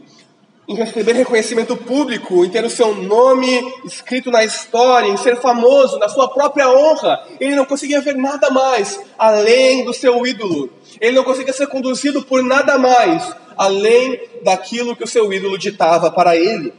em 0.70 0.76
receber 0.76 1.14
reconhecimento 1.14 1.76
público, 1.76 2.46
em 2.46 2.50
ter 2.50 2.64
o 2.64 2.70
seu 2.70 2.94
nome 2.94 3.60
escrito 3.84 4.30
na 4.30 4.44
história, 4.44 5.08
em 5.08 5.18
ser 5.18 5.36
famoso, 5.38 5.98
na 5.98 6.08
sua 6.08 6.30
própria 6.30 6.70
honra. 6.70 7.26
Ele 7.40 7.56
não 7.56 7.66
conseguia 7.66 8.00
ver 8.00 8.16
nada 8.16 8.52
mais 8.52 9.00
além 9.18 9.84
do 9.84 9.92
seu 9.96 10.24
ídolo. 10.28 10.70
Ele 11.02 11.16
não 11.16 11.24
conseguia 11.24 11.54
ser 11.54 11.66
conduzido 11.66 12.22
por 12.22 12.44
nada 12.44 12.78
mais 12.78 13.36
além 13.58 14.22
daquilo 14.44 14.96
que 14.96 15.04
o 15.04 15.08
seu 15.08 15.34
ídolo 15.34 15.58
ditava 15.58 16.12
para 16.12 16.36
ele. 16.36 16.72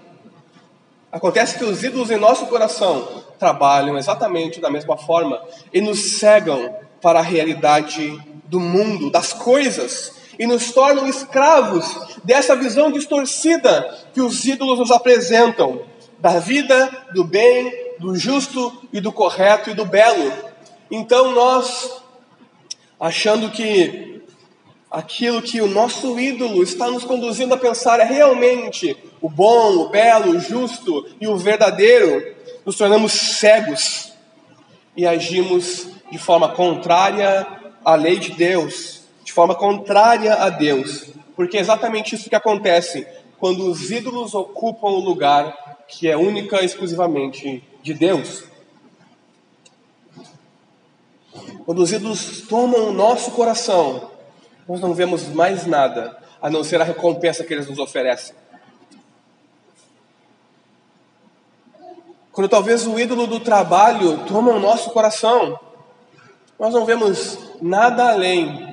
Acontece 1.11 1.59
que 1.59 1.65
os 1.65 1.83
ídolos 1.83 2.13
em 2.13 2.17
nosso 2.17 2.47
coração 2.47 3.25
trabalham 3.41 3.99
exatamente 3.99 4.61
da 4.61 4.71
mesma 4.71 4.97
forma 4.97 5.43
e 5.75 5.81
nos 5.81 5.99
cegam 5.99 6.73
para 7.03 7.19
a 7.19 7.23
realidade 7.23 8.17
do 8.45 8.61
mundo, 8.61 9.11
das 9.11 9.33
coisas, 9.33 10.20
e 10.41 10.47
nos 10.47 10.73
tornam 10.73 11.07
escravos 11.07 11.85
dessa 12.25 12.57
visão 12.57 12.91
distorcida 12.91 13.95
que 14.15 14.23
os 14.23 14.43
ídolos 14.47 14.79
nos 14.79 14.91
apresentam 14.91 15.83
da 16.19 16.39
vida, 16.39 16.91
do 17.13 17.23
bem, 17.25 17.71
do 17.99 18.17
justo 18.17 18.73
e 18.91 19.03
do 19.03 19.13
correto 19.13 19.69
e 19.69 19.75
do 19.75 19.85
belo. 19.85 20.33
Então 20.91 21.33
nós, 21.33 22.03
achando 22.99 23.51
que 23.51 24.23
aquilo 24.91 25.43
que 25.43 25.61
o 25.61 25.69
nosso 25.69 26.19
ídolo 26.19 26.63
está 26.63 26.91
nos 26.91 27.05
conduzindo 27.05 27.53
a 27.53 27.59
pensar 27.59 28.01
é 28.01 28.05
realmente 28.05 28.97
o 29.21 29.29
bom, 29.29 29.75
o 29.77 29.89
belo, 29.91 30.31
o 30.31 30.41
justo 30.41 31.07
e 31.21 31.29
o 31.29 31.37
verdadeiro, 31.37 32.35
nos 32.65 32.79
tornamos 32.79 33.13
cegos 33.13 34.15
e 34.97 35.07
agimos 35.07 35.87
de 36.11 36.17
forma 36.17 36.49
contrária 36.49 37.47
à 37.85 37.95
lei 37.95 38.19
de 38.19 38.31
Deus, 38.31 39.00
de 39.31 39.35
forma 39.35 39.55
contrária 39.55 40.35
a 40.35 40.51
Deus, 40.51 41.07
porque 41.37 41.57
é 41.57 41.61
exatamente 41.61 42.17
isso 42.17 42.29
que 42.29 42.35
acontece 42.35 43.07
quando 43.39 43.71
os 43.71 43.89
ídolos 43.89 44.35
ocupam 44.35 44.89
o 44.89 44.99
lugar 44.99 45.87
que 45.87 46.09
é 46.09 46.17
única 46.17 46.61
e 46.61 46.65
exclusivamente 46.65 47.63
de 47.81 47.95
Deus. 47.95 48.43
Quando 51.65 51.81
os 51.81 51.93
ídolos 51.93 52.41
tomam 52.49 52.89
o 52.89 52.93
nosso 52.93 53.31
coração, 53.31 54.11
nós 54.69 54.81
não 54.81 54.95
vemos 54.95 55.29
mais 55.29 55.65
nada 55.65 56.19
a 56.43 56.51
não 56.51 56.65
ser 56.65 56.81
a 56.81 56.85
recompensa 56.85 57.45
que 57.45 57.55
eles 57.55 57.69
nos 57.69 57.79
oferecem. 57.79 58.35
Quando 62.33 62.49
talvez 62.49 62.85
o 62.85 62.99
ídolo 62.99 63.29
do 63.29 63.39
trabalho 63.39 64.25
toma 64.27 64.51
o 64.51 64.59
nosso 64.59 64.91
coração, 64.91 65.57
nós 66.59 66.75
não 66.75 66.85
vemos 66.85 67.39
nada 67.63 68.11
além 68.11 68.70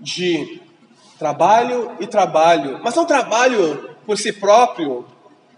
de 0.00 0.60
trabalho 1.18 1.92
e 2.00 2.06
trabalho, 2.06 2.80
mas 2.82 2.94
não 2.94 3.06
trabalho 3.06 3.96
por 4.06 4.18
si 4.18 4.32
próprio, 4.32 5.06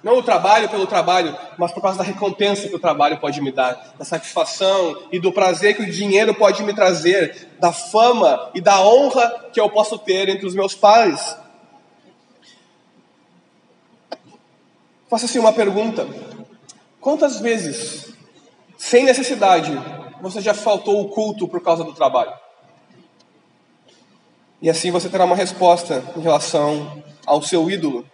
não 0.03 0.19
o 0.19 0.23
trabalho 0.23 0.69
pelo 0.69 0.87
trabalho, 0.87 1.37
mas 1.59 1.73
por 1.73 1.83
causa 1.83 1.99
da 1.99 2.05
recompensa 2.05 2.69
que 2.69 2.77
o 2.77 2.79
trabalho 2.79 3.19
pode 3.19 3.41
me 3.41 3.51
dar, 3.51 3.95
da 3.99 4.05
satisfação 4.05 5.03
e 5.11 5.19
do 5.19 5.33
prazer 5.33 5.75
que 5.75 5.83
o 5.83 5.91
dinheiro 5.91 6.33
pode 6.35 6.63
me 6.63 6.73
trazer, 6.73 7.49
da 7.59 7.73
fama 7.73 8.51
e 8.55 8.61
da 8.61 8.81
honra 8.81 9.49
que 9.53 9.61
eu 9.61 9.69
posso 9.69 9.99
ter 9.99 10.29
entre 10.29 10.47
os 10.47 10.55
meus 10.55 10.75
pares. 10.75 11.37
Faça 15.11 15.27
assim 15.27 15.39
uma 15.39 15.53
pergunta: 15.53 16.07
quantas 17.01 17.41
vezes, 17.41 18.13
sem 18.77 19.05
necessidade, 19.05 19.73
você 20.21 20.41
já 20.41 20.55
faltou 20.55 21.01
o 21.01 21.09
culto 21.09 21.49
por 21.49 21.61
causa 21.61 21.83
do 21.83 21.93
trabalho? 21.93 22.33
E 24.67 24.69
assim 24.69 24.91
você 24.91 25.09
terá 25.09 25.25
uma 25.25 25.37
resposta 25.37 26.03
em 26.17 26.21
relação 26.21 27.01
ao 27.25 27.41
seu 27.41 27.71
ídolo. 27.71 28.05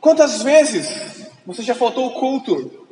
Quantas 0.00 0.42
vezes 0.42 1.24
você 1.46 1.62
já 1.62 1.72
faltou 1.72 2.08
o 2.08 2.14
culto 2.14 2.84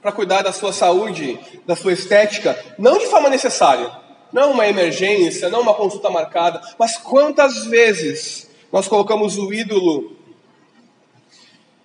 para 0.00 0.10
cuidar 0.10 0.40
da 0.40 0.50
sua 0.50 0.72
saúde, 0.72 1.38
da 1.66 1.76
sua 1.76 1.92
estética, 1.92 2.58
não 2.78 2.96
de 2.96 3.08
forma 3.08 3.28
necessária, 3.28 3.90
não 4.32 4.52
uma 4.52 4.66
emergência, 4.66 5.50
não 5.50 5.60
uma 5.60 5.74
consulta 5.74 6.08
marcada, 6.08 6.62
mas 6.78 6.96
quantas 6.96 7.66
vezes 7.66 8.48
nós 8.72 8.88
colocamos 8.88 9.36
o 9.36 9.52
ídolo 9.52 10.16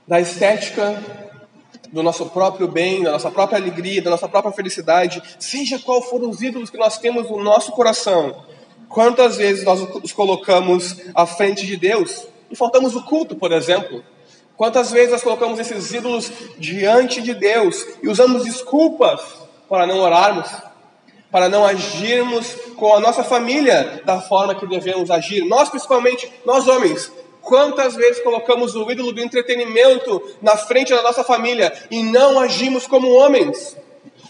da 0.08 0.22
estética, 0.22 1.04
do 1.92 2.02
nosso 2.02 2.28
próprio 2.28 2.70
bem, 2.70 3.04
da 3.04 3.12
nossa 3.12 3.30
própria 3.30 3.60
alegria, 3.60 4.02
da 4.02 4.12
nossa 4.12 4.30
própria 4.30 4.54
felicidade, 4.54 5.22
seja 5.38 5.78
qual 5.80 6.02
for 6.02 6.24
os 6.24 6.42
ídolos 6.42 6.70
que 6.70 6.78
nós 6.78 6.98
temos 6.98 7.30
no 7.30 7.44
nosso 7.44 7.74
coração, 7.74 8.48
quantas 8.90 9.38
vezes 9.38 9.64
nós 9.64 9.80
os 10.04 10.12
colocamos 10.12 10.98
à 11.14 11.26
frente 11.26 11.66
de 11.66 11.78
Deus 11.78 12.28
e 12.52 12.56
faltamos 12.56 12.96
o 12.96 13.04
culto, 13.04 13.36
por 13.36 13.52
exemplo. 13.52 14.04
Quantas 14.58 14.92
vezes 14.92 15.12
nós 15.12 15.24
colocamos 15.24 15.58
esses 15.60 15.94
ídolos 15.94 16.30
diante 16.58 17.22
de 17.22 17.34
Deus 17.34 17.86
e 18.04 18.10
usamos 18.10 18.44
desculpas 18.44 19.22
para 19.70 19.88
não 19.88 20.00
orarmos, 20.00 20.50
para 21.32 21.48
não 21.48 21.64
agirmos 21.64 22.56
com 22.76 22.94
a 22.94 23.00
nossa 23.00 23.24
família 23.24 24.02
da 24.04 24.20
forma 24.20 24.56
que 24.56 24.68
devemos 24.68 25.10
agir? 25.10 25.46
Nós, 25.46 25.70
principalmente, 25.70 26.30
nós 26.46 26.68
homens, 26.68 27.10
quantas 27.42 27.96
vezes 27.96 28.22
colocamos 28.22 28.76
o 28.76 28.92
ídolo 28.92 29.14
do 29.14 29.22
entretenimento 29.22 30.22
na 30.42 30.58
frente 30.58 30.94
da 30.94 31.04
nossa 31.04 31.24
família 31.24 31.72
e 31.90 32.04
não 32.04 32.38
agimos 32.38 32.86
como 32.86 33.14
homens? 33.14 33.78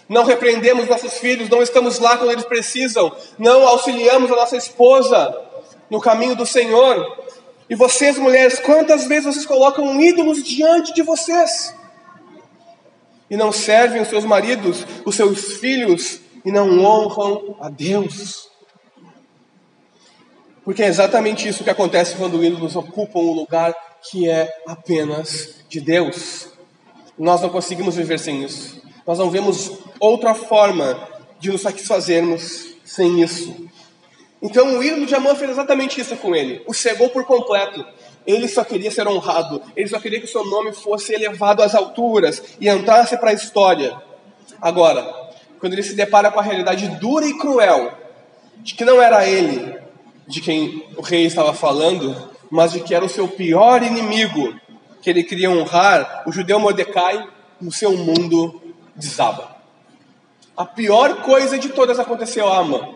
Não 0.10 0.26
repreendemos 0.26 0.90
nossos 0.90 1.20
filhos, 1.20 1.48
não 1.50 1.62
estamos 1.62 2.00
lá 2.00 2.18
quando 2.18 2.32
eles 2.32 2.46
precisam, 2.46 3.16
não 3.38 3.68
auxiliamos 3.68 4.32
a 4.32 4.36
nossa 4.36 4.58
esposa 4.58 5.40
no 5.90 6.02
caminho 6.02 6.36
do 6.36 6.48
Senhor, 6.48 7.20
e 7.70 7.76
vocês, 7.76 8.18
mulheres, 8.18 8.60
quantas 8.60 9.06
vezes 9.06 9.26
vocês 9.26 9.46
colocam 9.46 10.02
ídolos 10.02 10.44
diante 10.44 10.92
de 10.92 11.04
vocês? 11.04 11.76
E 13.30 13.38
não 13.38 13.52
servem 13.52 14.02
os 14.02 14.08
seus 14.08 14.26
maridos, 14.26 14.84
os 15.06 15.16
seus 15.16 15.60
filhos, 15.60 16.20
e 16.44 16.52
não 16.52 16.84
honram 16.84 17.56
a 17.62 17.70
Deus. 17.70 18.50
Porque 20.66 20.82
é 20.82 20.88
exatamente 20.88 21.48
isso 21.48 21.64
que 21.64 21.70
acontece 21.70 22.16
quando 22.16 22.44
ídolos 22.44 22.76
ocupam 22.76 23.20
o 23.20 23.34
lugar 23.34 23.76
que 24.10 24.28
é 24.28 24.52
apenas 24.66 25.64
de 25.70 25.80
Deus. 25.80 26.48
Nós 27.18 27.42
não 27.42 27.50
conseguimos 27.50 27.96
viver 27.96 28.18
sem 28.18 28.44
isso. 28.44 28.82
Nós 29.10 29.18
não 29.18 29.32
vemos 29.32 29.72
outra 30.00 30.36
forma 30.36 30.96
de 31.40 31.50
nos 31.50 31.62
satisfazermos 31.62 32.76
sem 32.86 33.24
isso. 33.24 33.68
Então 34.40 34.78
o 34.78 34.84
ídolo 34.84 35.08
de 35.08 35.16
Amã 35.16 35.34
fez 35.34 35.50
exatamente 35.50 36.00
isso 36.00 36.16
com 36.18 36.36
ele, 36.36 36.62
o 36.68 36.76
cegou 36.76 37.10
por 37.10 37.26
completo. 37.26 37.84
Ele 38.24 38.48
só 38.48 38.64
queria 38.64 38.92
ser 38.92 39.08
honrado, 39.08 39.64
ele 39.76 39.90
só 39.90 40.00
queria 40.00 40.20
que 40.20 40.28
o 40.28 40.32
seu 40.32 40.46
nome 40.46 40.74
fosse 40.74 41.12
elevado 41.12 41.64
às 41.64 41.74
alturas 41.74 42.56
e 42.62 42.70
entrasse 42.70 43.18
para 43.18 43.32
a 43.32 43.34
história. 43.34 44.00
Agora, 44.62 45.12
quando 45.60 45.74
ele 45.74 45.82
se 45.82 45.96
depara 45.96 46.30
com 46.30 46.40
a 46.40 46.44
realidade 46.44 46.88
dura 47.00 47.26
e 47.26 47.36
cruel 47.36 47.92
de 48.58 48.76
que 48.76 48.86
não 48.86 49.02
era 49.02 49.28
ele 49.28 49.76
de 50.28 50.40
quem 50.40 50.86
o 50.96 51.02
rei 51.02 51.26
estava 51.26 51.52
falando, 51.52 52.30
mas 52.48 52.74
de 52.74 52.82
que 52.82 52.94
era 52.94 53.04
o 53.04 53.10
seu 53.10 53.28
pior 53.28 53.82
inimigo, 53.82 54.54
que 55.02 55.10
ele 55.10 55.24
queria 55.24 55.50
honrar, 55.50 56.26
o 56.28 56.32
judeu 56.32 56.60
Mordecai, 56.60 57.28
no 57.60 57.72
seu 57.72 57.98
mundo 57.98 58.69
desaba. 59.00 59.56
A 60.56 60.66
pior 60.66 61.22
coisa 61.22 61.58
de 61.58 61.70
todas 61.70 62.00
aconteceu 62.00 62.48
a 62.48 62.58
Amã. 62.58 62.90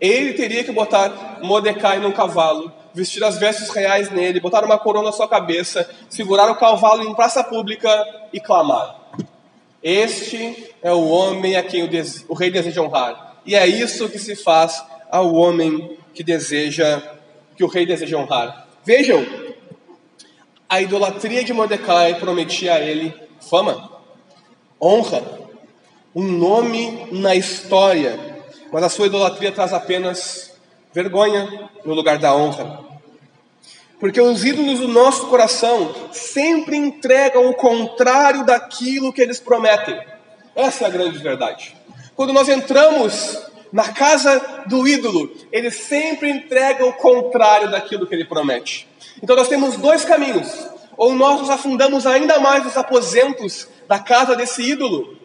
Ele 0.00 0.34
teria 0.34 0.62
que 0.62 0.72
botar 0.72 1.40
Mordecai 1.42 1.98
num 1.98 2.12
cavalo, 2.12 2.72
vestir 2.92 3.22
as 3.24 3.38
vestes 3.38 3.70
reais 3.70 4.10
nele, 4.10 4.40
botar 4.40 4.64
uma 4.64 4.78
coroa 4.78 5.04
na 5.04 5.12
sua 5.12 5.28
cabeça, 5.28 5.88
segurar 6.08 6.50
o 6.50 6.56
cavalo 6.56 7.02
em 7.02 7.14
praça 7.14 7.42
pública 7.42 7.88
e 8.32 8.40
clamar: 8.40 8.96
Este 9.82 10.74
é 10.82 10.92
o 10.92 11.08
homem 11.08 11.56
a 11.56 11.62
quem 11.62 11.84
o, 11.84 11.88
o 12.28 12.34
rei 12.34 12.50
deseja 12.50 12.82
honrar. 12.82 13.36
E 13.46 13.54
é 13.54 13.66
isso 13.66 14.08
que 14.08 14.18
se 14.18 14.36
faz 14.36 14.84
ao 15.10 15.34
homem 15.34 15.96
que 16.14 16.22
deseja, 16.22 17.02
que 17.56 17.64
o 17.64 17.68
rei 17.68 17.86
deseja 17.86 18.18
honrar. 18.18 18.66
Vejam, 18.84 19.24
a 20.68 20.80
idolatria 20.80 21.44
de 21.44 21.52
Mordecai 21.52 22.14
prometia 22.14 22.74
a 22.74 22.80
ele 22.80 23.14
fama, 23.40 23.91
honra, 24.82 25.22
um 26.14 26.24
nome 26.24 27.08
na 27.12 27.34
história 27.34 28.32
mas 28.72 28.82
a 28.82 28.88
sua 28.88 29.06
idolatria 29.06 29.52
traz 29.52 29.74
apenas 29.74 30.54
vergonha 30.94 31.70
no 31.84 31.92
lugar 31.92 32.18
da 32.18 32.34
honra. 32.34 32.80
Porque 34.00 34.20
os 34.20 34.42
ídolos 34.42 34.80
do 34.80 34.88
nosso 34.88 35.26
coração 35.26 35.94
sempre 36.10 36.76
entregam 36.76 37.48
o 37.50 37.54
contrário 37.54 38.44
daquilo 38.44 39.12
que 39.12 39.20
eles 39.20 39.38
prometem. 39.38 40.00
Essa 40.56 40.84
é 40.84 40.86
a 40.86 40.90
grande 40.90 41.18
verdade. 41.18 41.76
Quando 42.16 42.32
nós 42.32 42.48
entramos 42.48 43.38
na 43.70 43.92
casa 43.92 44.64
do 44.66 44.88
ídolo, 44.88 45.30
ele 45.52 45.70
sempre 45.70 46.30
entrega 46.30 46.84
o 46.84 46.94
contrário 46.94 47.70
daquilo 47.70 48.06
que 48.06 48.14
ele 48.14 48.24
promete. 48.24 48.88
Então 49.22 49.36
nós 49.36 49.48
temos 49.48 49.76
dois 49.76 50.04
caminhos. 50.04 50.48
Ou 50.96 51.14
nós 51.14 51.40
nos 51.40 51.50
afundamos 51.50 52.06
ainda 52.06 52.38
mais 52.38 52.64
nos 52.64 52.76
aposentos 52.76 53.68
da 53.88 53.98
casa 53.98 54.36
desse 54.36 54.62
ídolo, 54.62 55.16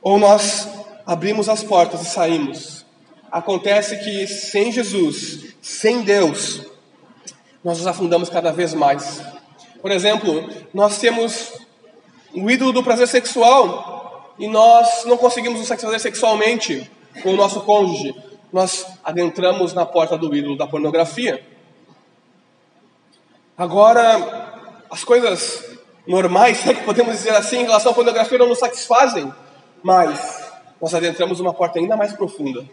ou 0.00 0.18
nós 0.18 0.68
abrimos 1.06 1.48
as 1.48 1.62
portas 1.62 2.02
e 2.02 2.06
saímos. 2.06 2.84
Acontece 3.30 3.98
que 3.98 4.26
sem 4.26 4.72
Jesus, 4.72 5.54
sem 5.60 6.02
Deus, 6.02 6.62
nós 7.62 7.78
nos 7.78 7.86
afundamos 7.86 8.28
cada 8.28 8.52
vez 8.52 8.72
mais. 8.72 9.20
Por 9.82 9.90
exemplo, 9.90 10.48
nós 10.72 10.98
temos 10.98 11.52
o 12.34 12.50
ídolo 12.50 12.72
do 12.72 12.82
prazer 12.82 13.08
sexual 13.08 14.34
e 14.38 14.46
nós 14.48 15.04
não 15.04 15.16
conseguimos 15.16 15.58
nos 15.58 15.68
satisfazer 15.68 16.00
sexualmente 16.00 16.90
com 17.22 17.30
o 17.30 17.36
nosso 17.36 17.60
cônjuge. 17.62 18.14
Nós 18.52 18.86
adentramos 19.04 19.74
na 19.74 19.84
porta 19.84 20.16
do 20.16 20.34
ídolo 20.34 20.56
da 20.56 20.66
pornografia. 20.66 21.44
Agora, 23.58 24.84
as 24.88 25.02
coisas 25.02 25.64
normais, 26.06 26.64
é 26.64 26.74
que 26.74 26.84
podemos 26.84 27.16
dizer 27.16 27.34
assim, 27.34 27.56
em 27.56 27.64
relação 27.64 27.90
à 27.90 27.94
pornografia, 27.94 28.38
não 28.38 28.46
nos 28.46 28.60
satisfazem, 28.60 29.34
mas 29.82 30.48
nós 30.80 30.94
adentramos 30.94 31.40
uma 31.40 31.52
porta 31.52 31.80
ainda 31.80 31.96
mais 31.96 32.12
profunda, 32.12 32.64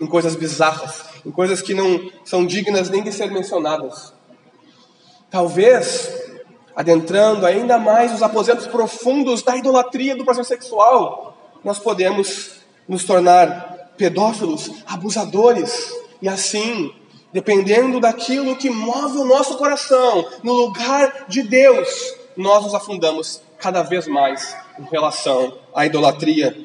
em 0.00 0.06
coisas 0.08 0.34
bizarras, 0.34 1.04
em 1.24 1.30
coisas 1.30 1.62
que 1.62 1.72
não 1.72 2.10
são 2.24 2.44
dignas 2.44 2.90
nem 2.90 3.00
de 3.00 3.12
ser 3.12 3.30
mencionadas. 3.30 4.12
Talvez, 5.30 6.12
adentrando 6.74 7.46
ainda 7.46 7.78
mais 7.78 8.12
os 8.12 8.20
aposentos 8.20 8.66
profundos 8.66 9.40
da 9.40 9.56
idolatria 9.56 10.16
do 10.16 10.24
prazer 10.24 10.44
sexual, 10.44 11.38
nós 11.62 11.78
podemos 11.78 12.56
nos 12.88 13.04
tornar 13.04 13.92
pedófilos, 13.96 14.68
abusadores, 14.84 15.94
e 16.20 16.28
assim, 16.28 16.92
dependendo 17.34 17.98
daquilo 17.98 18.54
que 18.54 18.70
move 18.70 19.18
o 19.18 19.24
nosso 19.24 19.58
coração, 19.58 20.24
no 20.44 20.52
lugar 20.52 21.24
de 21.26 21.42
Deus, 21.42 22.14
nós 22.36 22.62
nos 22.62 22.74
afundamos 22.74 23.42
cada 23.58 23.82
vez 23.82 24.06
mais 24.06 24.56
em 24.78 24.84
relação 24.84 25.58
à 25.74 25.84
idolatria. 25.84 26.56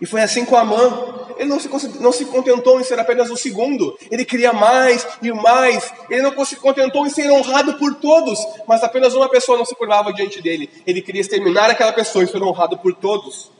E 0.00 0.06
foi 0.06 0.22
assim 0.22 0.46
com 0.46 0.56
Amã. 0.56 1.12
Ele 1.36 1.50
não 1.50 1.60
se, 1.60 1.68
não 2.00 2.10
se 2.10 2.24
contentou 2.24 2.80
em 2.80 2.84
ser 2.84 2.98
apenas 2.98 3.28
o 3.28 3.36
segundo, 3.36 3.98
ele 4.10 4.24
queria 4.24 4.52
mais 4.52 5.06
e 5.20 5.30
mais. 5.30 5.92
Ele 6.08 6.22
não 6.22 6.44
se 6.44 6.56
contentou 6.56 7.06
em 7.06 7.10
ser 7.10 7.30
honrado 7.30 7.74
por 7.74 7.94
todos, 7.96 8.38
mas 8.66 8.82
apenas 8.82 9.12
uma 9.12 9.28
pessoa 9.28 9.58
não 9.58 9.66
se 9.66 9.74
curvava 9.74 10.10
diante 10.10 10.40
dele. 10.40 10.70
Ele 10.86 11.02
queria 11.02 11.20
exterminar 11.20 11.68
aquela 11.68 11.92
pessoa 11.92 12.24
e 12.24 12.28
ser 12.28 12.42
honrado 12.42 12.78
por 12.78 12.94
todos. 12.94 13.50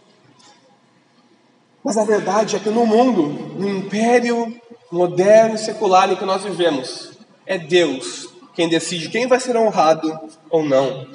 Mas 1.85 1.99
a 1.99 2.05
verdade 2.05 2.57
é 2.57 2.59
que 2.59 2.71
no 2.71 2.87
mundo, 2.87 3.25
no 3.59 3.69
império 3.69 4.59
moderno 4.95 5.57
e 5.57 5.59
secular 5.59 6.11
em 6.11 6.17
que 6.17 6.25
nós 6.25 6.45
vivemos, 6.45 7.13
é 7.45 7.59
Deus 7.59 8.29
quem 8.55 8.69
decide 8.69 9.09
quem 9.09 9.27
vai 9.27 9.41
ser 9.41 9.57
honrado 9.57 10.17
ou 10.49 10.63
não. 10.63 11.09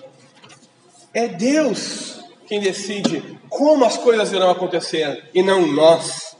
É 1.13 1.27
Deus 1.29 2.19
quem 2.45 2.59
decide 2.59 3.39
como 3.47 3.85
as 3.85 3.95
coisas 3.95 4.33
irão 4.33 4.49
acontecer 4.51 5.29
e 5.33 5.41
não 5.41 5.65
nós. 5.65 6.35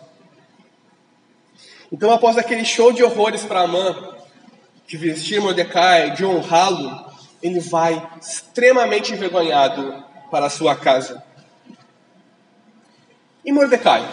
Então, 1.91 2.12
após 2.12 2.38
aquele 2.38 2.65
show 2.65 2.91
de 2.91 3.04
horrores 3.04 3.43
para 3.45 3.62
Amã, 3.62 4.15
de 4.86 4.97
vestir 4.97 5.39
Mordecai, 5.39 6.12
de 6.12 6.25
honrá-lo, 6.25 7.06
ele 7.41 7.62
vai 7.62 8.06
extremamente 8.21 9.13
envergonhado 9.13 10.04
para 10.30 10.47
a 10.47 10.49
sua 10.49 10.75
casa. 10.75 11.23
E 13.45 13.52
Mordecai? 13.52 14.04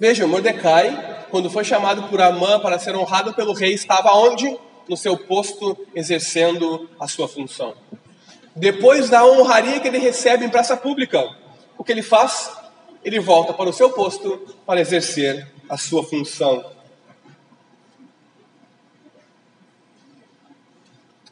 Vejam, 0.00 0.26
Mordecai, 0.26 1.17
quando 1.30 1.50
foi 1.50 1.64
chamado 1.64 2.04
por 2.04 2.20
Amã 2.20 2.60
para 2.60 2.78
ser 2.78 2.94
honrado 2.96 3.34
pelo 3.34 3.52
rei, 3.52 3.74
estava 3.74 4.12
onde? 4.14 4.58
No 4.88 4.96
seu 4.96 5.16
posto, 5.16 5.76
exercendo 5.94 6.88
a 6.98 7.06
sua 7.06 7.28
função. 7.28 7.74
Depois 8.56 9.08
da 9.08 9.24
honraria 9.24 9.78
que 9.80 9.88
ele 9.88 9.98
recebe 9.98 10.44
em 10.44 10.48
praça 10.48 10.76
pública, 10.76 11.28
o 11.76 11.84
que 11.84 11.92
ele 11.92 12.02
faz? 12.02 12.50
Ele 13.04 13.20
volta 13.20 13.52
para 13.52 13.70
o 13.70 13.72
seu 13.72 13.90
posto 13.90 14.38
para 14.66 14.80
exercer 14.80 15.46
a 15.68 15.76
sua 15.76 16.02
função. 16.02 16.64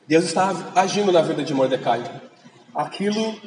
Deus 0.06 0.24
está 0.24 0.72
agindo 0.76 1.10
na 1.10 1.20
vida 1.20 1.42
de 1.42 1.52
Mordecai. 1.52 2.04
Aquilo, 2.72 3.40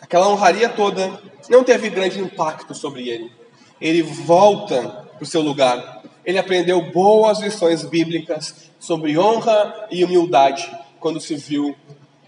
aquela 0.00 0.28
honraria 0.28 0.68
toda, 0.68 1.20
não 1.48 1.64
teve 1.64 1.90
grande 1.90 2.20
impacto 2.20 2.72
sobre 2.72 3.08
ele. 3.08 3.32
Ele 3.80 4.00
volta 4.02 5.08
para 5.14 5.22
o 5.22 5.26
seu 5.26 5.40
lugar. 5.40 5.93
Ele 6.24 6.38
aprendeu 6.38 6.80
boas 6.90 7.40
lições 7.40 7.84
bíblicas 7.84 8.70
sobre 8.78 9.18
honra 9.18 9.86
e 9.90 10.04
humildade 10.04 10.70
quando 10.98 11.20
se 11.20 11.36
viu 11.36 11.74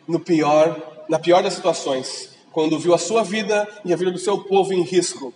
no 0.07 0.21
pior 0.21 0.95
na 1.09 1.19
pior 1.19 1.43
das 1.43 1.55
situações, 1.55 2.31
quando 2.53 2.79
viu 2.79 2.95
a 2.95 2.99
sua 2.99 3.23
vida 3.23 3.69
e 3.85 3.93
a 3.93 3.97
vida 3.97 4.11
do 4.11 4.19
seu 4.19 4.39
povo 4.45 4.73
em 4.73 4.83
risco, 4.83 5.33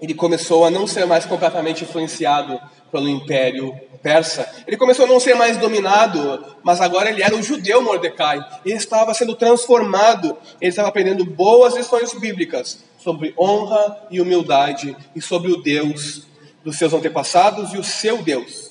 ele 0.00 0.14
começou 0.14 0.64
a 0.64 0.70
não 0.70 0.86
ser 0.86 1.06
mais 1.06 1.26
completamente 1.26 1.84
influenciado 1.84 2.58
pelo 2.90 3.08
império 3.08 3.78
persa. 4.02 4.50
Ele 4.66 4.78
começou 4.78 5.04
a 5.04 5.08
não 5.08 5.20
ser 5.20 5.34
mais 5.34 5.58
dominado, 5.58 6.42
mas 6.62 6.80
agora 6.80 7.10
ele 7.10 7.22
era 7.22 7.36
o 7.36 7.42
judeu 7.42 7.82
Mordecai. 7.82 8.42
Ele 8.64 8.76
estava 8.76 9.12
sendo 9.12 9.34
transformado, 9.34 10.36
ele 10.58 10.70
estava 10.70 10.88
aprendendo 10.88 11.22
boas 11.24 11.76
lições 11.76 12.14
bíblicas 12.14 12.82
sobre 12.96 13.34
honra 13.38 14.08
e 14.10 14.20
humildade 14.22 14.96
e 15.14 15.20
sobre 15.20 15.52
o 15.52 15.62
Deus 15.62 16.26
dos 16.64 16.76
seus 16.76 16.92
antepassados 16.92 17.72
e 17.72 17.78
o 17.78 17.84
seu 17.84 18.22
Deus. 18.22 18.70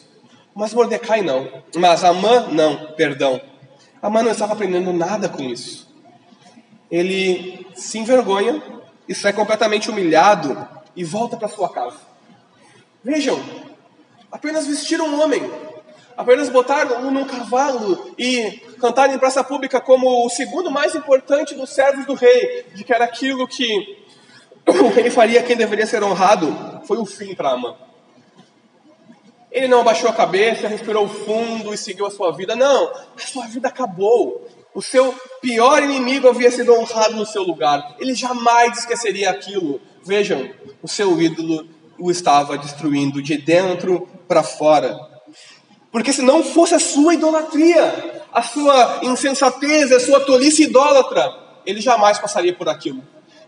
Mas 0.56 0.74
Mordecai 0.74 1.22
não, 1.22 1.64
mas 1.76 2.04
Amã 2.04 2.48
não, 2.52 2.94
perdão. 2.94 3.40
Amã 4.02 4.24
não 4.24 4.32
estava 4.32 4.54
aprendendo 4.54 4.92
nada 4.94 5.30
com 5.30 5.44
isso. 5.44 5.88
Ele 6.90 7.68
se 7.76 7.98
envergonha 7.98 8.62
e 9.08 9.14
sai 9.14 9.34
completamente 9.34 9.90
humilhado 9.90 10.68
e 10.96 11.04
volta 11.04 11.38
para 11.38 11.48
sua 11.48 11.70
casa. 11.70 11.98
Vejam, 13.04 13.42
apenas 14.32 14.68
vestir 14.68 15.00
um 15.00 15.22
homem, 15.22 15.50
apenas 16.18 16.50
botar 16.50 16.92
um 17.02 17.12
num 17.12 17.26
cavalo 17.26 18.14
e 18.18 18.62
cantar 18.80 19.10
em 19.14 19.18
praça 19.20 19.44
pública 19.44 19.80
como 19.80 20.26
o 20.26 20.30
segundo 20.30 20.70
mais 20.70 20.96
importante 20.96 21.56
dos 21.56 21.70
servos 21.70 22.06
do 22.06 22.14
rei, 22.14 22.66
de 22.74 22.84
que 22.84 22.94
era 22.94 23.06
aquilo 23.06 23.48
que 23.48 24.06
ele 24.98 25.10
faria 25.10 25.44
quem 25.44 25.56
deveria 25.56 25.86
ser 25.86 26.04
honrado, 26.04 26.56
foi 26.86 26.98
o 26.98 27.06
fim 27.06 27.36
para 27.36 27.52
Amã. 27.52 27.76
Ele 29.52 29.68
não 29.68 29.82
abaixou 29.82 30.10
a 30.10 30.14
cabeça, 30.14 30.68
respirou 30.68 31.08
fundo 31.08 31.74
e 31.74 31.78
seguiu 31.78 32.06
a 32.06 32.12
sua 32.12 32.32
vida. 32.32 32.56
Não, 32.56 32.92
a 32.92 33.20
sua 33.20 33.48
vida 33.48 33.68
acabou. 33.68 34.48
O 34.76 34.82
seu 34.82 35.14
pior 35.42 35.82
inimigo 35.82 36.30
havia 36.30 36.52
sido 36.52 36.74
honrado 36.74 37.16
no 37.16 37.26
seu 37.26 37.42
lugar. 37.42 37.96
Ele 38.00 38.14
jamais 38.14 38.78
esqueceria 38.78 39.32
aquilo. 39.32 39.82
Vejam, 40.04 40.50
o 40.84 40.88
seu 40.88 41.20
ídolo 41.20 41.68
o 41.98 42.10
estava 42.10 42.58
destruindo 42.58 43.22
de 43.22 43.38
dentro 43.38 44.08
para 44.28 44.44
fora. 44.44 44.98
Porque 45.92 46.14
se 46.14 46.22
não 46.22 46.44
fosse 46.44 46.76
a 46.76 46.80
sua 46.80 47.16
idolatria, 47.16 48.24
a 48.32 48.42
sua 48.42 49.00
insensatez, 49.02 49.92
a 49.92 50.00
sua 50.00 50.20
tolice 50.20 50.64
idólatra, 50.64 51.34
ele 51.66 51.82
jamais 51.82 52.20
passaria 52.20 52.54
por 52.54 52.70
aquilo. 52.70 53.04